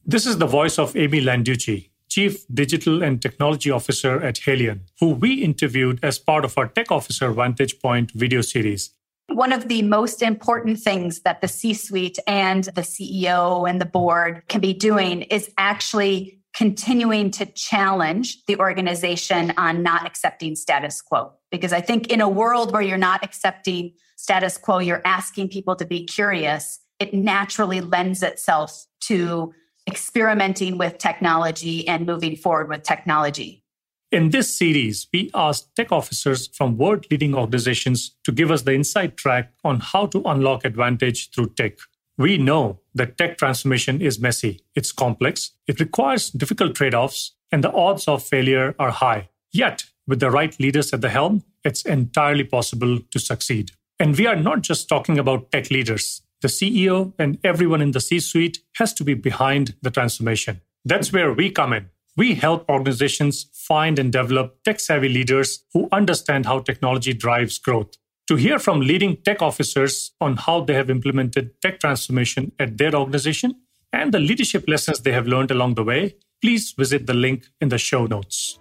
This 0.06 0.26
is 0.26 0.38
the 0.38 0.46
voice 0.46 0.78
of 0.78 0.96
Amy 0.96 1.20
Landucci, 1.20 1.90
Chief 2.08 2.44
Digital 2.52 3.02
and 3.02 3.20
Technology 3.20 3.70
Officer 3.70 4.22
at 4.22 4.36
Haleon, 4.36 4.80
who 5.00 5.10
we 5.10 5.34
interviewed 5.42 5.98
as 6.02 6.18
part 6.18 6.44
of 6.44 6.56
our 6.56 6.68
Tech 6.68 6.90
Officer 6.90 7.30
Vantage 7.30 7.80
Point 7.80 8.12
video 8.12 8.40
series. 8.40 8.90
One 9.28 9.52
of 9.52 9.68
the 9.68 9.82
most 9.82 10.22
important 10.22 10.78
things 10.78 11.20
that 11.20 11.40
the 11.40 11.48
C 11.48 11.74
suite 11.74 12.18
and 12.26 12.64
the 12.64 12.82
CEO 12.82 13.68
and 13.68 13.80
the 13.80 13.86
board 13.86 14.42
can 14.48 14.60
be 14.60 14.74
doing 14.74 15.22
is 15.22 15.50
actually 15.56 16.40
continuing 16.54 17.30
to 17.32 17.46
challenge 17.46 18.44
the 18.46 18.58
organization 18.58 19.52
on 19.56 19.82
not 19.82 20.06
accepting 20.06 20.54
status 20.54 21.00
quo. 21.00 21.32
Because 21.52 21.72
I 21.72 21.80
think 21.80 22.08
in 22.08 22.20
a 22.20 22.28
world 22.28 22.72
where 22.72 22.82
you're 22.82 22.98
not 22.98 23.22
accepting 23.22 23.92
status 24.16 24.58
quo, 24.58 24.78
you're 24.78 25.02
asking 25.04 25.50
people 25.50 25.76
to 25.76 25.84
be 25.84 26.04
curious, 26.04 26.80
it 26.98 27.14
naturally 27.14 27.80
lends 27.80 28.22
itself 28.22 28.86
to 29.02 29.52
experimenting 29.86 30.78
with 30.78 30.98
technology 30.98 31.86
and 31.86 32.06
moving 32.06 32.36
forward 32.36 32.68
with 32.68 32.82
technology. 32.82 33.62
In 34.10 34.30
this 34.30 34.56
series, 34.56 35.08
we 35.12 35.30
asked 35.34 35.74
tech 35.74 35.90
officers 35.90 36.46
from 36.48 36.76
world 36.76 37.06
leading 37.10 37.34
organizations 37.34 38.14
to 38.24 38.32
give 38.32 38.50
us 38.50 38.62
the 38.62 38.72
inside 38.72 39.16
track 39.16 39.52
on 39.64 39.80
how 39.80 40.06
to 40.06 40.22
unlock 40.24 40.64
advantage 40.64 41.30
through 41.30 41.50
tech. 41.50 41.78
We 42.18 42.36
know 42.36 42.80
that 42.94 43.16
tech 43.16 43.38
transformation 43.38 44.02
is 44.02 44.20
messy, 44.20 44.60
it's 44.74 44.92
complex, 44.92 45.52
it 45.66 45.80
requires 45.80 46.30
difficult 46.30 46.74
trade 46.74 46.94
offs, 46.94 47.34
and 47.50 47.64
the 47.64 47.72
odds 47.72 48.06
of 48.06 48.22
failure 48.22 48.74
are 48.78 48.90
high. 48.90 49.30
Yet, 49.50 49.84
with 50.06 50.20
the 50.20 50.30
right 50.30 50.58
leaders 50.58 50.92
at 50.92 51.00
the 51.00 51.08
helm, 51.08 51.42
it's 51.64 51.84
entirely 51.84 52.44
possible 52.44 52.98
to 53.10 53.18
succeed. 53.18 53.72
And 53.98 54.16
we 54.16 54.26
are 54.26 54.36
not 54.36 54.62
just 54.62 54.88
talking 54.88 55.18
about 55.18 55.52
tech 55.52 55.70
leaders. 55.70 56.22
The 56.40 56.48
CEO 56.48 57.12
and 57.18 57.38
everyone 57.44 57.80
in 57.80 57.92
the 57.92 58.00
C 58.00 58.18
suite 58.18 58.58
has 58.76 58.92
to 58.94 59.04
be 59.04 59.14
behind 59.14 59.74
the 59.82 59.90
transformation. 59.90 60.60
That's 60.84 61.12
where 61.12 61.32
we 61.32 61.50
come 61.50 61.72
in. 61.72 61.88
We 62.16 62.34
help 62.34 62.68
organizations 62.68 63.46
find 63.54 63.98
and 63.98 64.12
develop 64.12 64.62
tech 64.64 64.80
savvy 64.80 65.08
leaders 65.08 65.64
who 65.72 65.88
understand 65.92 66.46
how 66.46 66.58
technology 66.58 67.14
drives 67.14 67.58
growth. 67.58 67.96
To 68.28 68.36
hear 68.36 68.58
from 68.58 68.80
leading 68.80 69.16
tech 69.16 69.40
officers 69.40 70.12
on 70.20 70.36
how 70.36 70.62
they 70.62 70.74
have 70.74 70.90
implemented 70.90 71.60
tech 71.62 71.80
transformation 71.80 72.52
at 72.58 72.76
their 72.76 72.94
organization 72.94 73.54
and 73.92 74.12
the 74.12 74.18
leadership 74.18 74.64
lessons 74.68 75.00
they 75.00 75.12
have 75.12 75.26
learned 75.26 75.50
along 75.50 75.74
the 75.74 75.84
way, 75.84 76.16
please 76.40 76.72
visit 76.72 77.06
the 77.06 77.14
link 77.14 77.46
in 77.60 77.68
the 77.68 77.78
show 77.78 78.06
notes. 78.06 78.58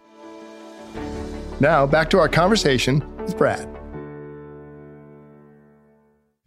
Now, 1.62 1.86
back 1.86 2.10
to 2.10 2.18
our 2.18 2.28
conversation 2.28 3.04
with 3.18 3.38
Brad. 3.38 3.70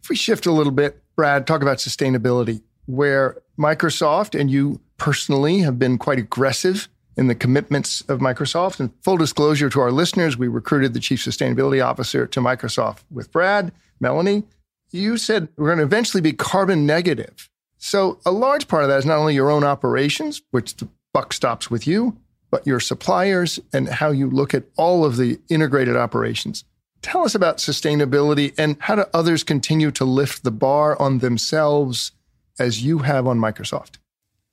If 0.03 0.09
we 0.09 0.17
shift 0.17 0.45
a 0.45 0.51
little 0.51 0.73
bit, 0.73 1.01
Brad, 1.15 1.47
talk 1.47 1.61
about 1.61 1.77
sustainability, 1.77 2.63
where 2.85 3.41
Microsoft 3.57 4.37
and 4.37 4.51
you 4.51 4.81
personally 4.97 5.59
have 5.59 5.79
been 5.79 5.97
quite 5.97 6.19
aggressive 6.19 6.89
in 7.15 7.27
the 7.27 7.33
commitments 7.33 8.01
of 8.09 8.19
Microsoft. 8.19 8.81
And 8.81 8.91
full 9.03 9.15
disclosure 9.15 9.69
to 9.69 9.79
our 9.79 9.89
listeners, 9.89 10.35
we 10.35 10.49
recruited 10.49 10.93
the 10.93 10.99
chief 10.99 11.23
sustainability 11.23 11.81
officer 11.81 12.27
to 12.27 12.41
Microsoft 12.41 13.03
with 13.09 13.31
Brad. 13.31 13.71
Melanie, 14.01 14.43
you 14.91 15.15
said 15.15 15.47
we're 15.55 15.67
going 15.67 15.77
to 15.77 15.85
eventually 15.85 16.19
be 16.19 16.33
carbon 16.33 16.85
negative. 16.85 17.49
So 17.77 18.19
a 18.25 18.31
large 18.31 18.67
part 18.67 18.83
of 18.83 18.89
that 18.89 18.97
is 18.97 19.05
not 19.05 19.19
only 19.19 19.33
your 19.33 19.49
own 19.49 19.63
operations, 19.63 20.41
which 20.51 20.75
the 20.75 20.89
buck 21.13 21.31
stops 21.31 21.71
with 21.71 21.87
you, 21.87 22.17
but 22.55 22.65
your 22.65 22.79
suppliers 22.79 23.59
and 23.73 23.89
how 23.89 24.11
you 24.11 24.29
look 24.29 24.53
at 24.53 24.63
all 24.77 25.03
of 25.03 25.17
the 25.17 25.37
integrated 25.49 25.97
operations. 25.97 26.63
Tell 27.01 27.25
us 27.25 27.35
about 27.35 27.57
sustainability 27.57 28.53
and 28.57 28.77
how 28.79 28.95
do 28.95 29.03
others 29.13 29.43
continue 29.43 29.91
to 29.91 30.05
lift 30.05 30.45
the 30.45 30.51
bar 30.51 30.97
on 31.01 31.17
themselves 31.19 32.13
as 32.57 32.81
you 32.81 32.99
have 32.99 33.27
on 33.27 33.39
Microsoft? 33.39 33.97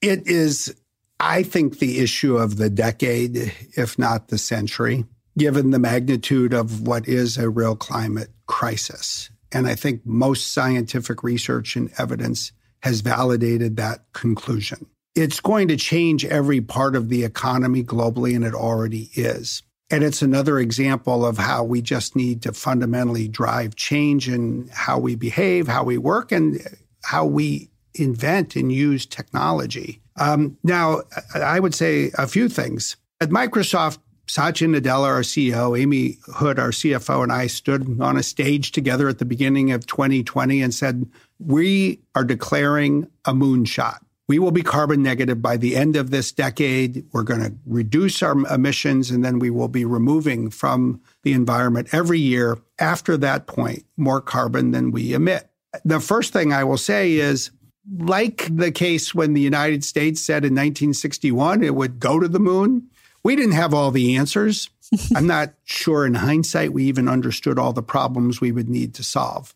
It 0.01 0.27
is, 0.27 0.75
I 1.21 1.45
think, 1.45 1.79
the 1.79 2.01
issue 2.01 2.37
of 2.37 2.57
the 2.57 2.69
decade, 2.69 3.55
if 3.77 4.01
not 4.01 4.27
the 4.27 4.39
century, 4.39 5.05
given 5.39 5.71
the 5.71 5.79
magnitude 5.79 6.53
of 6.53 6.85
what 6.85 7.07
is 7.07 7.39
a 7.39 7.49
real 7.49 7.77
climate 7.77 8.31
crisis. 8.49 9.31
And 9.53 9.69
I 9.69 9.77
think 9.77 10.05
most 10.05 10.51
scientific 10.51 11.23
research 11.23 11.77
and 11.77 11.89
evidence 11.99 12.51
has 12.83 13.01
validated 13.01 13.77
that 13.77 14.13
conclusion. 14.13 14.87
It's 15.15 15.41
going 15.41 15.69
to 15.69 15.77
change 15.77 16.25
every 16.25 16.61
part 16.61 16.97
of 16.97 17.09
the 17.09 17.25
economy 17.25 17.85
globally, 17.85 18.35
and 18.35 18.45
it 18.45 18.55
already 18.55 19.11
is. 19.15 19.63
And 19.91 20.03
it's 20.03 20.23
another 20.23 20.59
example 20.59 21.27
of 21.27 21.37
how 21.37 21.65
we 21.65 21.83
just 21.83 22.17
need 22.17 22.41
to 22.43 22.53
fundamentally 22.55 23.29
drive 23.29 23.77
change 23.77 24.27
in 24.27 24.71
how 24.73 24.99
we 24.99 25.15
behave, 25.17 25.69
how 25.69 25.85
we 25.85 25.99
work, 25.99 26.33
and 26.33 26.61
how 27.05 27.27
we 27.27 27.69
invent 27.95 28.57
and 28.57 28.73
use 28.73 29.05
technology. 29.05 30.01
Um, 30.17 30.57
now, 30.63 31.03
I 31.35 31.61
would 31.61 31.75
say 31.75 32.11
a 32.17 32.27
few 32.27 32.49
things. 32.49 32.97
At 33.21 33.29
Microsoft, 33.29 33.99
Satya 34.27 34.69
Nadella, 34.69 35.09
our 35.09 35.21
CEO, 35.21 35.79
Amy 35.79 36.19
Hood, 36.35 36.59
our 36.59 36.71
CFO, 36.71 37.23
and 37.23 37.31
I 37.33 37.47
stood 37.49 38.01
on 38.01 38.17
a 38.17 38.23
stage 38.23 38.73
together 38.73 39.09
at 39.09 39.19
the 39.19 39.27
beginning 39.27 39.73
of 39.73 39.87
2020 39.87 40.63
and 40.63 40.73
said, 40.73 41.07
We 41.39 42.01
are 42.15 42.25
declaring 42.25 43.09
a 43.27 43.35
moonshot. 43.35 43.99
We 44.33 44.39
will 44.39 44.51
be 44.51 44.63
carbon 44.63 45.03
negative 45.03 45.43
by 45.43 45.59
the 45.59 45.77
end 45.77 45.95
of 45.95 46.11
this 46.11 46.33
decade. 46.33 47.05
We're 47.13 47.23
going 47.23 47.43
to 47.43 47.53
reduce 47.67 48.23
our 48.23 48.33
emissions 48.47 49.11
and 49.11 49.23
then 49.23 49.39
we 49.39 49.51
will 49.51 49.69
be 49.69 49.85
removing 49.85 50.49
from 50.49 51.03
the 51.23 51.35
environment 51.35 51.89
every 51.93 52.19
year 52.19 52.57
after 52.79 53.19
that 53.19 53.47
point 53.47 53.85
more 53.99 54.23
carbon 54.23 54.71
than 54.71 54.91
we 54.91 55.13
emit. 55.13 55.51
The 55.85 56.01
first 56.01 56.33
thing 56.33 56.51
I 56.51 56.65
will 56.65 56.79
say 56.79 57.13
is 57.13 57.51
like 57.99 58.49
the 58.57 58.73
case 58.73 59.15
when 59.15 59.35
the 59.35 59.43
United 59.43 59.85
States 59.85 60.23
said 60.23 60.47
in 60.47 60.55
1961 60.55 61.63
it 61.63 61.75
would 61.75 62.01
go 62.01 62.19
to 62.19 62.27
the 62.27 62.41
moon, 62.41 62.89
we 63.23 63.37
didn't 63.37 63.53
have 63.53 63.75
all 63.75 63.91
the 63.91 64.17
answers. 64.17 64.71
I'm 65.15 65.27
not 65.27 65.53
sure 65.65 66.07
in 66.07 66.15
hindsight 66.15 66.73
we 66.73 66.85
even 66.85 67.07
understood 67.07 67.59
all 67.59 67.75
the 67.75 67.83
problems 67.83 68.41
we 68.41 68.51
would 68.51 68.71
need 68.71 68.95
to 68.95 69.05
solve. 69.05 69.55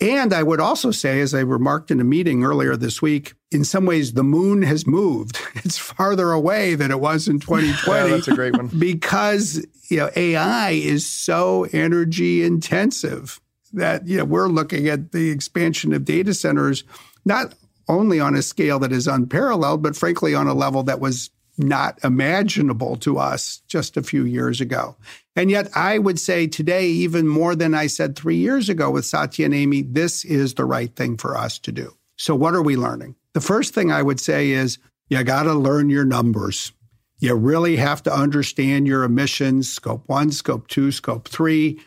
And 0.00 0.32
I 0.32 0.42
would 0.42 0.60
also 0.60 0.90
say, 0.90 1.20
as 1.20 1.32
I 1.32 1.40
remarked 1.40 1.90
in 1.90 2.00
a 2.00 2.04
meeting 2.04 2.44
earlier 2.44 2.76
this 2.76 3.00
week, 3.00 3.34
in 3.52 3.64
some 3.64 3.86
ways 3.86 4.14
the 4.14 4.24
moon 4.24 4.62
has 4.62 4.86
moved. 4.86 5.38
It's 5.64 5.78
farther 5.78 6.32
away 6.32 6.74
than 6.74 6.90
it 6.90 6.98
was 6.98 7.28
in 7.28 7.38
2020. 7.38 8.08
yeah, 8.08 8.16
that's 8.16 8.26
a 8.26 8.34
great 8.34 8.56
one. 8.56 8.66
Because 8.78 9.64
you 9.88 9.98
know 9.98 10.10
AI 10.16 10.70
is 10.70 11.06
so 11.06 11.66
energy 11.72 12.42
intensive 12.42 13.40
that 13.72 14.06
you 14.08 14.18
know 14.18 14.24
we're 14.24 14.48
looking 14.48 14.88
at 14.88 15.12
the 15.12 15.30
expansion 15.30 15.92
of 15.92 16.04
data 16.04 16.34
centers 16.34 16.82
not 17.24 17.54
only 17.88 18.18
on 18.18 18.34
a 18.34 18.42
scale 18.42 18.78
that 18.80 18.90
is 18.90 19.06
unparalleled, 19.06 19.82
but 19.82 19.94
frankly 19.94 20.34
on 20.34 20.48
a 20.48 20.54
level 20.54 20.82
that 20.82 20.98
was 20.98 21.30
not 21.58 21.98
imaginable 22.02 22.96
to 22.96 23.18
us 23.18 23.62
just 23.68 23.96
a 23.96 24.02
few 24.02 24.24
years 24.24 24.60
ago. 24.60 24.96
And 25.36 25.50
yet, 25.50 25.68
I 25.74 25.98
would 25.98 26.18
say 26.18 26.46
today, 26.46 26.86
even 26.86 27.26
more 27.28 27.54
than 27.54 27.74
I 27.74 27.86
said 27.86 28.16
three 28.16 28.36
years 28.36 28.68
ago 28.68 28.90
with 28.90 29.04
Satya 29.04 29.46
and 29.46 29.54
Amy, 29.54 29.82
this 29.82 30.24
is 30.24 30.54
the 30.54 30.64
right 30.64 30.94
thing 30.94 31.16
for 31.16 31.36
us 31.36 31.58
to 31.60 31.72
do. 31.72 31.94
So, 32.16 32.34
what 32.34 32.54
are 32.54 32.62
we 32.62 32.76
learning? 32.76 33.16
The 33.32 33.40
first 33.40 33.74
thing 33.74 33.90
I 33.90 34.02
would 34.02 34.20
say 34.20 34.50
is 34.50 34.78
you 35.08 35.22
got 35.24 35.44
to 35.44 35.54
learn 35.54 35.90
your 35.90 36.04
numbers. 36.04 36.72
You 37.18 37.34
really 37.34 37.76
have 37.76 38.02
to 38.04 38.14
understand 38.14 38.86
your 38.86 39.04
emissions, 39.04 39.72
scope 39.72 40.08
one, 40.08 40.32
scope 40.32 40.68
two, 40.68 40.90
scope 40.90 41.28
three, 41.28 41.80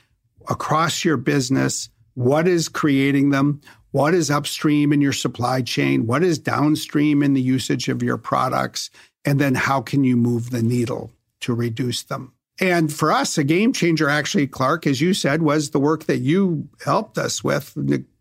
across 0.49 1.03
your 1.03 1.17
business. 1.17 1.89
What 2.13 2.47
is 2.47 2.69
creating 2.69 3.31
them? 3.31 3.61
what 3.95 4.13
is 4.13 4.29
upstream 4.29 4.91
in 4.91 4.99
your 4.99 5.13
supply 5.13 5.61
chain, 5.61 6.05
what 6.05 6.21
is 6.21 6.37
downstream 6.37 7.23
in 7.23 7.33
the 7.33 7.41
usage 7.41 7.87
of 7.87 8.03
your 8.03 8.17
products, 8.17 8.89
and 9.25 9.39
then 9.39 9.55
how 9.55 9.81
can 9.81 10.03
you 10.03 10.15
move 10.15 10.51
the 10.51 10.61
needle 10.61 11.11
to 11.41 11.53
reduce 11.53 12.03
them. 12.03 12.33
And 12.59 12.91
for 12.91 13.11
us, 13.11 13.37
a 13.37 13.43
game 13.43 13.73
changer, 13.73 14.09
actually, 14.09 14.47
Clark, 14.47 14.87
as 14.87 15.01
you 15.01 15.13
said, 15.13 15.41
was 15.41 15.71
the 15.71 15.79
work 15.79 16.05
that 16.05 16.19
you 16.19 16.67
helped 16.83 17.17
us 17.17 17.43
with, 17.43 17.75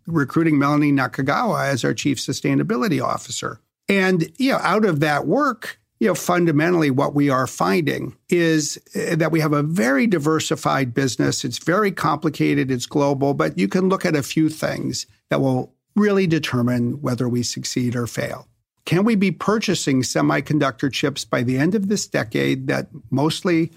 recruiting 0.07 0.59
Melanie 0.59 0.93
Nakagawa 0.93 1.69
as 1.69 1.85
our 1.85 1.95
chief 1.95 2.19
sustainability 2.19 3.03
officer. 3.03 3.61
And, 3.89 4.31
you 4.39 4.53
know, 4.53 4.59
out 4.59 4.85
of 4.85 5.01
that 5.01 5.27
work, 5.27 5.81
you 6.01 6.09
know, 6.09 6.15
fundamentally 6.15 6.91
what 6.91 7.15
we 7.15 7.31
are 7.31 7.47
finding 7.47 8.17
is 8.29 8.79
eh, 8.95 9.15
that 9.15 9.31
we 9.31 9.41
have 9.41 9.53
a 9.53 9.63
very 9.63 10.07
diversified 10.07 10.93
business. 10.93 11.45
It's 11.45 11.59
very 11.59 11.93
complicated, 11.93 12.71
it's 12.71 12.87
global, 12.87 13.35
but 13.35 13.57
you 13.57 13.69
can 13.69 13.89
look 13.89 14.05
at 14.05 14.17
a 14.17 14.23
few 14.23 14.49
things 14.49 15.07
that 15.31 15.41
will 15.41 15.73
really 15.95 16.27
determine 16.27 17.01
whether 17.01 17.29
we 17.29 17.43
succeed 17.43 17.95
or 17.95 18.07
fail. 18.07 18.49
Can 18.85 19.05
we 19.05 19.15
be 19.15 19.31
purchasing 19.31 20.03
semiconductor 20.03 20.93
chips 20.93 21.25
by 21.25 21.43
the 21.43 21.57
end 21.57 21.75
of 21.75 21.89
this 21.89 22.07
decade 22.07 22.67
that 22.67 22.89
mostly 23.11 23.73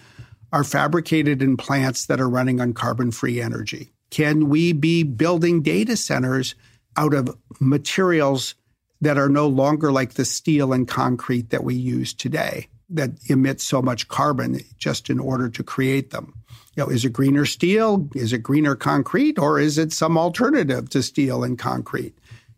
are 0.51 0.63
fabricated 0.63 1.41
in 1.41 1.57
plants 1.57 2.05
that 2.05 2.19
are 2.19 2.29
running 2.29 2.59
on 2.59 2.73
carbon 2.73 3.11
free 3.11 3.41
energy? 3.41 3.91
Can 4.09 4.49
we 4.49 4.73
be 4.73 5.03
building 5.03 5.61
data 5.61 5.95
centers 5.95 6.55
out 6.97 7.13
of 7.13 7.37
materials 7.59 8.55
that 9.01 9.17
are 9.17 9.29
no 9.29 9.47
longer 9.47 9.91
like 9.91 10.13
the 10.13 10.25
steel 10.25 10.73
and 10.73 10.87
concrete 10.87 11.51
that 11.51 11.63
we 11.63 11.75
use 11.75 12.13
today 12.13 12.67
that 12.89 13.11
emit 13.29 13.59
so 13.61 13.81
much 13.81 14.07
carbon 14.07 14.59
just 14.77 15.09
in 15.09 15.19
order 15.19 15.49
to 15.49 15.63
create 15.63 16.09
them? 16.11 16.33
You 16.75 16.83
know, 16.83 16.89
is 16.89 17.05
it 17.05 17.13
greener 17.13 17.45
steel? 17.45 18.07
Is 18.15 18.33
it 18.33 18.43
greener 18.43 18.75
concrete? 18.75 19.39
Or 19.39 19.59
is 19.59 19.77
it 19.77 19.91
some 19.91 20.17
alternative 20.17 20.89
to 20.91 21.03
steel 21.03 21.43
and 21.43 21.57
concrete? 21.57 22.17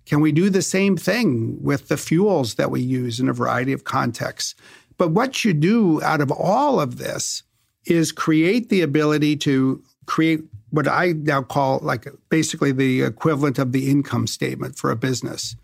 Can 0.10 0.22
we 0.22 0.32
do 0.32 0.50
the 0.50 0.64
same 0.64 0.98
thing 0.98 1.62
with 1.62 1.88
the 1.88 1.96
fuels 1.96 2.56
that 2.56 2.72
we 2.72 2.82
use 2.82 3.20
in 3.20 3.30
a 3.30 3.34
variety 3.34 3.74
of 3.74 3.84
contexts? 3.84 4.56
But 4.98 5.12
what 5.12 5.46
you 5.46 5.54
do 5.54 6.02
out 6.02 6.20
of 6.20 6.32
all 6.32 6.82
of 6.82 6.98
this 6.98 7.44
is 7.86 8.12
create 8.12 8.70
the 8.70 8.82
ability 8.82 9.38
to 9.38 9.84
create 10.08 10.42
what 10.72 10.88
I 10.88 11.12
now 11.12 11.44
call 11.44 11.80
like 11.84 12.08
basically 12.30 12.72
the 12.72 13.04
equivalent 13.04 13.60
of 13.60 13.72
the 13.72 13.88
income 13.88 14.26
statement 14.26 14.80
for 14.80 14.90
a 14.90 14.96
business. 14.96 15.56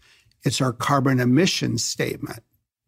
It's 0.43 0.61
our 0.61 0.73
carbon 0.73 1.19
emissions 1.19 1.83
statement 1.83 2.43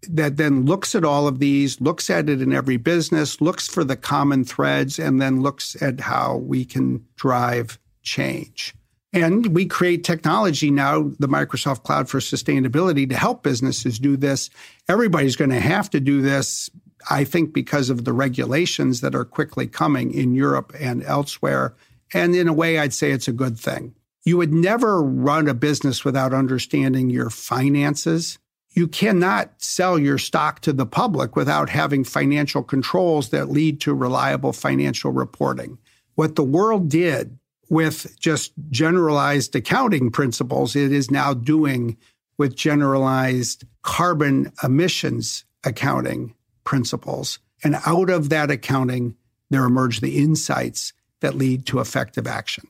that 0.07 0.37
then 0.37 0.65
looks 0.65 0.93
at 0.93 1.03
all 1.03 1.27
of 1.27 1.39
these, 1.39 1.81
looks 1.81 2.11
at 2.11 2.29
it 2.29 2.39
in 2.39 2.53
every 2.53 2.77
business, 2.77 3.41
looks 3.41 3.67
for 3.67 3.83
the 3.83 3.95
common 3.95 4.45
threads, 4.45 4.99
and 4.99 5.19
then 5.19 5.41
looks 5.41 5.75
at 5.81 6.01
how 6.01 6.37
we 6.37 6.65
can 6.65 7.03
drive 7.15 7.79
change. 8.03 8.75
And 9.17 9.47
we 9.55 9.65
create 9.65 10.03
technology 10.03 10.69
now, 10.69 11.11
the 11.17 11.27
Microsoft 11.27 11.81
Cloud 11.81 12.07
for 12.07 12.19
Sustainability, 12.19 13.09
to 13.09 13.17
help 13.17 13.41
businesses 13.41 13.97
do 13.97 14.15
this. 14.15 14.51
Everybody's 14.87 15.35
going 15.35 15.49
to 15.49 15.59
have 15.59 15.89
to 15.89 15.99
do 15.99 16.21
this, 16.21 16.69
I 17.09 17.23
think, 17.23 17.51
because 17.51 17.89
of 17.89 18.05
the 18.05 18.13
regulations 18.13 19.01
that 19.01 19.15
are 19.15 19.25
quickly 19.25 19.65
coming 19.65 20.13
in 20.13 20.35
Europe 20.35 20.71
and 20.79 21.03
elsewhere. 21.03 21.73
And 22.13 22.35
in 22.35 22.47
a 22.47 22.53
way, 22.53 22.77
I'd 22.77 22.93
say 22.93 23.09
it's 23.09 23.27
a 23.27 23.33
good 23.33 23.57
thing. 23.57 23.95
You 24.23 24.37
would 24.37 24.53
never 24.53 25.01
run 25.01 25.47
a 25.47 25.55
business 25.55 26.05
without 26.05 26.31
understanding 26.31 27.09
your 27.09 27.31
finances. 27.31 28.37
You 28.73 28.87
cannot 28.87 29.51
sell 29.57 29.97
your 29.97 30.19
stock 30.19 30.59
to 30.59 30.73
the 30.73 30.85
public 30.85 31.35
without 31.35 31.69
having 31.69 32.03
financial 32.03 32.61
controls 32.61 33.29
that 33.29 33.49
lead 33.49 33.81
to 33.81 33.95
reliable 33.95 34.53
financial 34.53 35.11
reporting. 35.11 35.79
What 36.13 36.35
the 36.35 36.43
world 36.43 36.87
did 36.87 37.39
with 37.69 38.19
just 38.19 38.53
generalized 38.69 39.55
accounting 39.55 40.11
principles, 40.11 40.75
it 40.75 40.91
is 40.91 41.11
now 41.11 41.33
doing 41.33 41.97
with 42.37 42.55
generalized 42.55 43.65
carbon 43.81 44.51
emissions 44.63 45.43
accounting 45.63 46.33
principles. 46.63 47.39
And 47.63 47.77
out 47.85 48.09
of 48.09 48.29
that 48.29 48.51
accounting, 48.51 49.15
there 49.49 49.63
emerge 49.63 50.01
the 50.01 50.17
insights 50.17 50.93
that 51.21 51.35
lead 51.35 51.65
to 51.67 51.79
effective 51.79 52.27
action. 52.27 52.67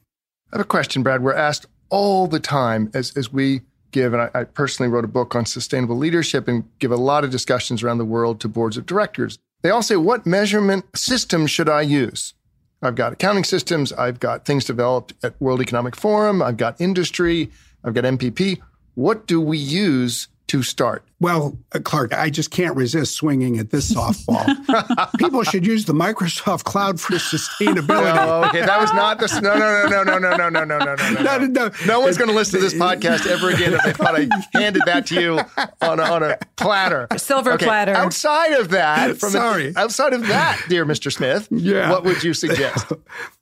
I 0.51 0.57
have 0.57 0.65
a 0.65 0.69
question, 0.69 1.03
Brad. 1.03 1.21
We're 1.21 1.33
asked 1.33 1.65
all 1.89 2.27
the 2.27 2.39
time 2.39 2.89
as, 2.93 3.15
as 3.17 3.31
we 3.31 3.61
give, 3.91 4.13
and 4.13 4.21
I, 4.21 4.29
I 4.33 4.43
personally 4.45 4.91
wrote 4.91 5.03
a 5.03 5.09
book 5.09 5.35
on 5.35 5.45
sustainable 5.45 5.97
leadership 5.97 6.47
and 6.47 6.63
give 6.79 6.91
a 6.91 6.97
lot 6.97 7.23
of 7.23 7.31
discussions 7.31 7.83
around 7.83 7.97
the 7.97 8.05
world 8.05 8.39
to 8.41 8.47
boards 8.47 8.77
of 8.77 8.85
directors. 8.85 9.39
They 9.61 9.69
all 9.69 9.81
say, 9.81 9.95
What 9.97 10.25
measurement 10.25 10.85
system 10.95 11.47
should 11.47 11.69
I 11.69 11.81
use? 11.81 12.33
I've 12.81 12.95
got 12.95 13.13
accounting 13.13 13.43
systems. 13.43 13.91
I've 13.93 14.19
got 14.19 14.45
things 14.45 14.65
developed 14.65 15.13
at 15.23 15.39
World 15.41 15.61
Economic 15.61 15.95
Forum. 15.95 16.41
I've 16.41 16.57
got 16.57 16.79
industry. 16.79 17.49
I've 17.83 17.93
got 17.93 18.03
MPP. 18.03 18.59
What 18.95 19.27
do 19.27 19.41
we 19.41 19.57
use 19.57 20.27
to 20.47 20.63
start? 20.63 21.03
Well, 21.19 21.57
uh, 21.73 21.79
Clark, 21.79 22.13
I 22.13 22.29
just 22.29 22.51
can't 22.51 22.75
resist 22.75 23.15
swinging 23.15 23.57
at 23.57 23.71
this 23.71 23.91
softball. 23.91 24.45
People 25.17 25.43
should 25.43 25.65
use 25.65 25.85
the 25.85 25.93
Microsoft 25.93 26.63
Cloud 26.63 27.01
for 27.01 27.13
sustainability. 27.13 28.27
Oh, 28.27 28.47
okay. 28.49 28.61
That 28.61 28.79
was 28.79 28.93
not 28.93 29.19
the. 29.19 29.27
No, 29.41 29.57
no, 29.57 29.87
no, 29.87 30.03
no, 30.03 30.19
no, 30.19 30.29
no, 30.29 30.49
no, 30.49 30.63
no, 30.63 30.77
no, 30.77 30.77
no, 30.77 30.95
no. 30.95 31.37
No, 31.37 31.37
no. 31.47 31.71
no 31.87 31.99
one's 31.99 32.17
going 32.17 32.29
to 32.29 32.35
listen 32.35 32.59
to 32.59 32.63
this 32.63 32.75
podcast 32.75 33.25
ever 33.25 33.49
again 33.49 33.73
if 33.73 33.83
they 33.83 33.93
thought 33.93 34.15
I 34.15 34.27
handed 34.53 34.83
that 34.85 35.07
to 35.07 35.21
you 35.21 35.39
on 35.81 35.99
a, 35.99 36.03
on 36.03 36.23
a 36.23 36.37
platter. 36.55 37.07
Silver 37.17 37.53
okay. 37.53 37.65
platter. 37.65 37.93
Outside 37.93 38.53
of 38.53 38.69
that, 38.69 39.17
from 39.17 39.31
Sorry. 39.31 39.71
The, 39.71 39.79
outside 39.79 40.13
of 40.13 40.27
that, 40.27 40.61
dear 40.69 40.85
Mr. 40.85 41.11
Smith, 41.11 41.47
yeah. 41.49 41.89
what 41.89 42.03
would 42.03 42.23
you 42.23 42.33
suggest? 42.33 42.91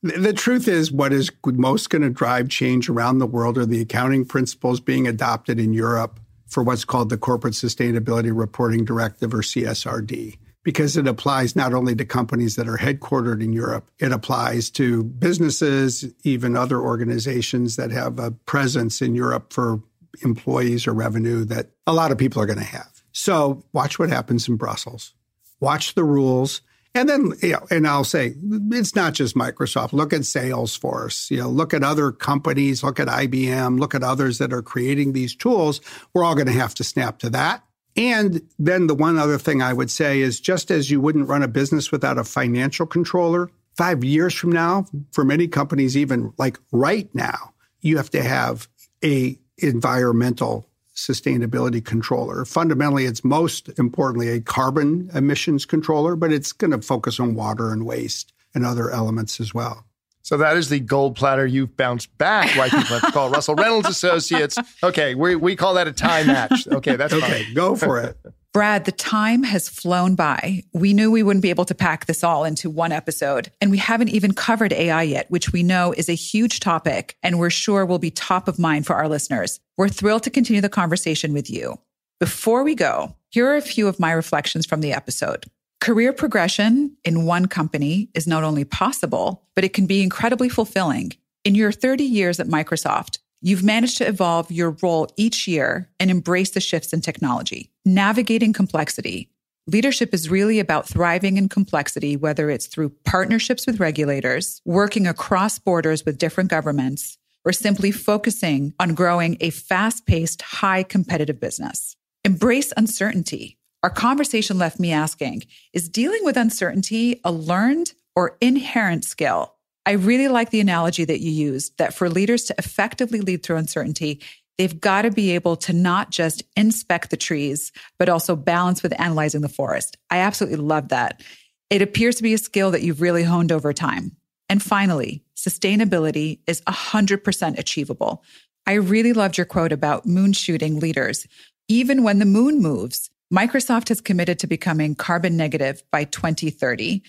the 0.01 0.33
truth 0.33 0.67
is, 0.67 0.91
what 0.91 1.11
is 1.11 1.29
most 1.45 1.89
going 1.89 2.03
to 2.03 2.09
drive 2.09 2.47
change 2.47 2.89
around 2.89 3.19
the 3.19 3.27
world 3.27 3.57
are 3.57 3.65
the 3.65 3.81
accounting 3.81 4.23
principles 4.23 4.79
being 4.79 5.07
adopted 5.07 5.59
in 5.59 5.73
Europe 5.73 6.19
for 6.55 6.63
what's 6.63 6.85
called 6.85 7.09
the 7.09 7.17
Corporate 7.17 7.53
Sustainability 7.53 8.31
Reporting 8.33 8.85
Directive 8.85 9.33
or 9.33 9.41
CSRD 9.41 10.37
because 10.63 10.95
it 10.95 11.05
applies 11.05 11.53
not 11.53 11.73
only 11.73 11.93
to 11.97 12.05
companies 12.05 12.55
that 12.55 12.69
are 12.69 12.77
headquartered 12.77 13.43
in 13.43 13.51
Europe, 13.51 13.91
it 13.99 14.13
applies 14.13 14.69
to 14.69 15.03
businesses, 15.03 16.05
even 16.23 16.55
other 16.55 16.79
organizations 16.79 17.75
that 17.75 17.91
have 17.91 18.19
a 18.19 18.31
presence 18.31 19.01
in 19.01 19.15
Europe 19.15 19.51
for 19.51 19.81
employees 20.23 20.87
or 20.87 20.93
revenue 20.93 21.43
that 21.43 21.71
a 21.87 21.93
lot 21.93 22.13
of 22.13 22.17
people 22.17 22.41
are 22.41 22.45
going 22.45 22.57
to 22.57 22.63
have. 22.63 23.03
So 23.11 23.61
watch 23.73 23.99
what 23.99 24.07
happens 24.07 24.47
in 24.47 24.55
Brussels. 24.55 25.13
Watch 25.59 25.93
the 25.93 26.05
rules 26.05 26.61
and 26.95 27.09
then, 27.09 27.33
you 27.41 27.51
know, 27.51 27.67
and 27.69 27.85
I'll 27.85 28.05
say 28.05 28.33
it's 28.71 28.95
not 28.95 29.13
just 29.13 29.35
Microsoft. 29.35 29.91
Look 29.91 30.13
at 30.13 30.21
Salesforce. 30.21 31.29
You 31.29 31.39
know, 31.39 31.49
look 31.49 31.73
at 31.73 31.83
other 31.83 32.13
companies. 32.13 32.83
Look 32.83 33.01
at 33.01 33.09
IBM. 33.09 33.77
Look 33.77 33.93
at 33.93 34.01
others 34.01 34.37
that 34.37 34.53
are 34.53 34.61
creating 34.61 35.11
these 35.11 35.35
tools. 35.35 35.81
We're 36.13 36.23
all 36.23 36.35
going 36.35 36.47
to 36.47 36.53
have 36.53 36.73
to 36.75 36.85
snap 36.85 37.19
to 37.19 37.29
that. 37.31 37.63
And 37.97 38.41
then 38.57 38.87
the 38.87 38.95
one 38.95 39.17
other 39.17 39.37
thing 39.37 39.61
I 39.61 39.73
would 39.73 39.91
say 39.91 40.21
is 40.21 40.39
just 40.39 40.71
as 40.71 40.89
you 40.89 41.01
wouldn't 41.01 41.27
run 41.27 41.43
a 41.43 41.49
business 41.49 41.91
without 41.91 42.17
a 42.17 42.23
financial 42.23 42.85
controller, 42.85 43.49
five 43.75 44.03
years 44.03 44.33
from 44.33 44.53
now, 44.53 44.85
for 45.11 45.25
many 45.25 45.49
companies, 45.49 45.97
even 45.97 46.33
like 46.37 46.57
right 46.71 47.13
now, 47.13 47.53
you 47.81 47.97
have 47.97 48.09
to 48.11 48.23
have 48.23 48.69
a 49.03 49.37
environmental 49.57 50.69
sustainability 50.95 51.83
controller. 51.83 52.45
Fundamentally, 52.45 53.05
it's 53.05 53.23
most 53.23 53.69
importantly 53.77 54.29
a 54.29 54.41
carbon 54.41 55.09
emissions 55.13 55.65
controller, 55.65 56.15
but 56.15 56.31
it's 56.31 56.51
going 56.51 56.71
to 56.71 56.81
focus 56.81 57.19
on 57.19 57.35
water 57.35 57.71
and 57.71 57.85
waste 57.85 58.33
and 58.53 58.65
other 58.65 58.89
elements 58.89 59.39
as 59.39 59.53
well. 59.53 59.85
So 60.21 60.37
that 60.37 60.57
is 60.57 60.69
the 60.69 60.79
gold 60.79 61.15
platter 61.15 61.45
you've 61.45 61.77
bounced 61.77 62.17
back, 62.17 62.55
like 62.55 62.71
people 62.71 62.97
have 62.97 63.01
to 63.01 63.11
call 63.11 63.29
Russell 63.29 63.53
Reynolds 63.53 63.87
Associates. 63.87 64.57
Okay, 64.81 65.13
we, 65.13 65.35
we 65.35 65.55
call 65.55 65.75
that 65.75 65.87
a 65.87 65.91
tie 65.91 66.23
match. 66.23 66.67
Okay, 66.67 66.95
that's 66.95 67.13
okay. 67.13 67.43
Fine. 67.43 67.53
Go 67.53 67.75
for 67.75 67.99
it. 67.99 68.17
Brad, 68.55 68.85
the 68.85 68.93
time 68.93 69.43
has 69.43 69.67
flown 69.67 70.15
by. 70.15 70.63
We 70.71 70.93
knew 70.93 71.11
we 71.11 71.23
wouldn't 71.23 71.43
be 71.43 71.49
able 71.49 71.65
to 71.65 71.75
pack 71.75 72.05
this 72.05 72.23
all 72.23 72.45
into 72.45 72.69
one 72.69 72.93
episode. 72.93 73.51
And 73.59 73.69
we 73.69 73.77
haven't 73.77 74.11
even 74.11 74.33
covered 74.33 74.71
AI 74.71 75.03
yet, 75.03 75.29
which 75.29 75.51
we 75.51 75.61
know 75.61 75.91
is 75.91 76.07
a 76.07 76.15
huge 76.15 76.61
topic 76.61 77.17
and 77.21 77.37
we're 77.37 77.49
sure 77.49 77.85
will 77.85 77.99
be 77.99 78.11
top 78.11 78.47
of 78.47 78.57
mind 78.57 78.85
for 78.85 78.95
our 78.95 79.09
listeners. 79.09 79.59
We're 79.75 79.89
thrilled 79.89 80.23
to 80.23 80.29
continue 80.29 80.61
the 80.61 80.69
conversation 80.69 81.33
with 81.33 81.49
you. 81.49 81.79
Before 82.21 82.63
we 82.63 82.75
go, 82.75 83.13
here 83.29 83.45
are 83.45 83.57
a 83.57 83.61
few 83.61 83.89
of 83.89 83.99
my 83.99 84.13
reflections 84.13 84.65
from 84.65 84.79
the 84.79 84.93
episode. 84.93 85.43
Career 85.81 86.13
progression 86.13 86.95
in 87.03 87.25
one 87.25 87.47
company 87.47 88.07
is 88.13 88.25
not 88.25 88.45
only 88.45 88.63
possible, 88.63 89.43
but 89.53 89.65
it 89.65 89.73
can 89.73 89.85
be 89.85 90.01
incredibly 90.01 90.47
fulfilling. 90.47 91.11
In 91.43 91.55
your 91.55 91.73
30 91.73 92.05
years 92.05 92.39
at 92.39 92.47
Microsoft, 92.47 93.17
You've 93.41 93.63
managed 93.63 93.99
to 93.99 94.07
evolve 94.07 94.49
your 94.49 94.75
role 94.81 95.07
each 95.17 95.47
year 95.47 95.91
and 95.99 96.09
embrace 96.09 96.49
the 96.49 96.59
shifts 96.59 96.93
in 96.93 97.01
technology, 97.01 97.69
navigating 97.85 98.53
complexity. 98.53 99.29
Leadership 99.67 100.13
is 100.13 100.29
really 100.29 100.59
about 100.59 100.87
thriving 100.87 101.37
in 101.37 101.49
complexity, 101.49 102.15
whether 102.15 102.49
it's 102.49 102.67
through 102.67 102.89
partnerships 103.03 103.65
with 103.65 103.79
regulators, 103.79 104.61
working 104.65 105.07
across 105.07 105.57
borders 105.57 106.05
with 106.05 106.17
different 106.17 106.49
governments, 106.49 107.17
or 107.43 107.51
simply 107.51 107.91
focusing 107.91 108.73
on 108.79 108.93
growing 108.93 109.37
a 109.39 109.49
fast 109.49 110.05
paced, 110.05 110.41
high 110.41 110.83
competitive 110.83 111.39
business. 111.39 111.95
Embrace 112.23 112.73
uncertainty. 112.75 113.57
Our 113.83 113.89
conversation 113.89 114.57
left 114.57 114.79
me 114.79 114.91
asking 114.91 115.43
Is 115.73 115.89
dealing 115.89 116.23
with 116.23 116.37
uncertainty 116.37 117.21
a 117.23 117.31
learned 117.31 117.93
or 118.15 118.37
inherent 118.41 119.05
skill? 119.05 119.53
I 119.85 119.91
really 119.91 120.27
like 120.27 120.49
the 120.49 120.59
analogy 120.59 121.05
that 121.05 121.19
you 121.19 121.29
used 121.29 121.77
that 121.77 121.93
for 121.93 122.09
leaders 122.09 122.45
to 122.45 122.55
effectively 122.57 123.21
lead 123.21 123.43
through 123.43 123.57
uncertainty, 123.57 124.21
They've 124.57 124.79
got 124.79 125.01
to 125.01 125.11
be 125.11 125.31
able 125.31 125.57
to 125.57 125.73
not 125.73 126.11
just 126.11 126.43
inspect 126.55 127.09
the 127.09 127.17
trees, 127.17 127.71
but 127.99 128.09
also 128.09 128.35
balance 128.35 128.81
with 128.81 128.99
analyzing 128.99 129.41
the 129.41 129.49
forest. 129.49 129.97
I 130.09 130.19
absolutely 130.19 130.59
love 130.59 130.89
that. 130.89 131.21
It 131.69 131.81
appears 131.81 132.15
to 132.15 132.23
be 132.23 132.33
a 132.33 132.37
skill 132.37 132.71
that 132.71 132.81
you've 132.81 133.01
really 133.01 133.23
honed 133.23 133.51
over 133.51 133.73
time. 133.73 134.15
And 134.49 134.61
finally, 134.61 135.23
sustainability 135.35 136.39
is 136.47 136.61
100% 136.61 137.57
achievable. 137.57 138.23
I 138.67 138.73
really 138.73 139.13
loved 139.13 139.37
your 139.37 139.45
quote 139.45 139.71
about 139.71 140.05
moon 140.05 140.33
shooting 140.33 140.79
leaders. 140.79 141.27
Even 141.67 142.03
when 142.03 142.19
the 142.19 142.25
moon 142.25 142.61
moves, 142.61 143.09
Microsoft 143.33 143.89
has 143.89 144.01
committed 144.01 144.39
to 144.39 144.47
becoming 144.47 144.95
carbon 144.95 145.35
negative 145.35 145.83
by 145.91 146.03
2030. 146.03 147.01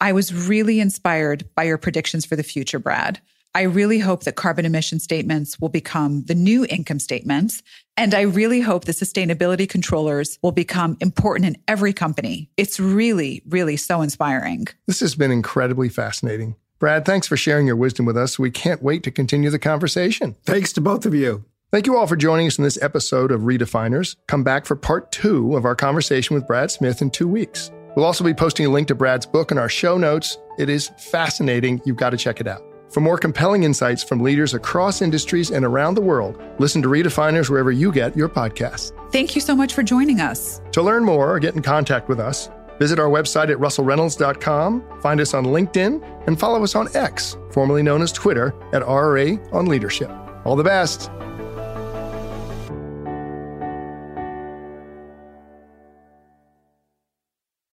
I 0.00 0.12
was 0.12 0.34
really 0.34 0.80
inspired 0.80 1.48
by 1.54 1.64
your 1.64 1.78
predictions 1.78 2.26
for 2.26 2.36
the 2.36 2.42
future, 2.42 2.78
Brad. 2.78 3.20
I 3.54 3.62
really 3.62 3.98
hope 3.98 4.24
that 4.24 4.36
carbon 4.36 4.64
emission 4.64 4.98
statements 4.98 5.60
will 5.60 5.68
become 5.68 6.24
the 6.24 6.34
new 6.34 6.64
income 6.64 6.98
statements. 6.98 7.62
And 7.96 8.14
I 8.14 8.22
really 8.22 8.60
hope 8.62 8.86
the 8.86 8.92
sustainability 8.92 9.68
controllers 9.68 10.38
will 10.42 10.52
become 10.52 10.96
important 11.00 11.46
in 11.46 11.62
every 11.68 11.92
company. 11.92 12.50
It's 12.56 12.80
really, 12.80 13.42
really 13.46 13.76
so 13.76 14.00
inspiring. 14.00 14.68
This 14.86 15.00
has 15.00 15.14
been 15.14 15.30
incredibly 15.30 15.90
fascinating. 15.90 16.56
Brad, 16.78 17.04
thanks 17.04 17.26
for 17.26 17.36
sharing 17.36 17.66
your 17.66 17.76
wisdom 17.76 18.06
with 18.06 18.16
us. 18.16 18.38
We 18.38 18.50
can't 18.50 18.82
wait 18.82 19.02
to 19.04 19.10
continue 19.10 19.50
the 19.50 19.58
conversation. 19.58 20.34
Thanks 20.44 20.72
to 20.72 20.80
both 20.80 21.04
of 21.04 21.14
you. 21.14 21.44
Thank 21.70 21.86
you 21.86 21.96
all 21.96 22.06
for 22.06 22.16
joining 22.16 22.46
us 22.46 22.58
in 22.58 22.64
this 22.64 22.80
episode 22.82 23.30
of 23.30 23.42
Redefiners. 23.42 24.16
Come 24.28 24.44
back 24.44 24.66
for 24.66 24.76
part 24.76 25.12
two 25.12 25.56
of 25.56 25.64
our 25.64 25.76
conversation 25.76 26.34
with 26.34 26.46
Brad 26.46 26.70
Smith 26.70 27.00
in 27.00 27.10
two 27.10 27.28
weeks. 27.28 27.70
We'll 27.94 28.06
also 28.06 28.24
be 28.24 28.34
posting 28.34 28.66
a 28.66 28.70
link 28.70 28.88
to 28.88 28.94
Brad's 28.94 29.26
book 29.26 29.50
in 29.50 29.58
our 29.58 29.68
show 29.68 29.98
notes. 29.98 30.38
It 30.58 30.70
is 30.70 30.88
fascinating. 30.98 31.82
You've 31.84 31.96
got 31.96 32.10
to 32.10 32.16
check 32.16 32.40
it 32.40 32.46
out. 32.46 32.71
For 32.92 33.00
more 33.00 33.16
compelling 33.16 33.62
insights 33.62 34.04
from 34.04 34.20
leaders 34.20 34.52
across 34.52 35.00
industries 35.00 35.50
and 35.50 35.64
around 35.64 35.94
the 35.94 36.02
world, 36.02 36.38
listen 36.58 36.82
to 36.82 36.88
Redefiners 36.88 37.48
wherever 37.48 37.72
you 37.72 37.90
get 37.90 38.14
your 38.14 38.28
podcasts. 38.28 38.92
Thank 39.10 39.34
you 39.34 39.40
so 39.40 39.56
much 39.56 39.72
for 39.72 39.82
joining 39.82 40.20
us. 40.20 40.60
To 40.72 40.82
learn 40.82 41.02
more 41.02 41.34
or 41.34 41.38
get 41.38 41.54
in 41.54 41.62
contact 41.62 42.10
with 42.10 42.20
us, 42.20 42.50
visit 42.78 42.98
our 42.98 43.08
website 43.08 43.50
at 43.50 43.56
russellreynolds.com, 43.56 45.00
find 45.00 45.20
us 45.22 45.32
on 45.32 45.46
LinkedIn, 45.46 46.26
and 46.26 46.38
follow 46.38 46.62
us 46.62 46.74
on 46.74 46.94
X, 46.94 47.38
formerly 47.50 47.82
known 47.82 48.02
as 48.02 48.12
Twitter, 48.12 48.54
at 48.74 48.82
RRA 48.82 49.40
on 49.54 49.64
Leadership. 49.64 50.10
All 50.44 50.54
the 50.54 50.62
best. 50.62 51.10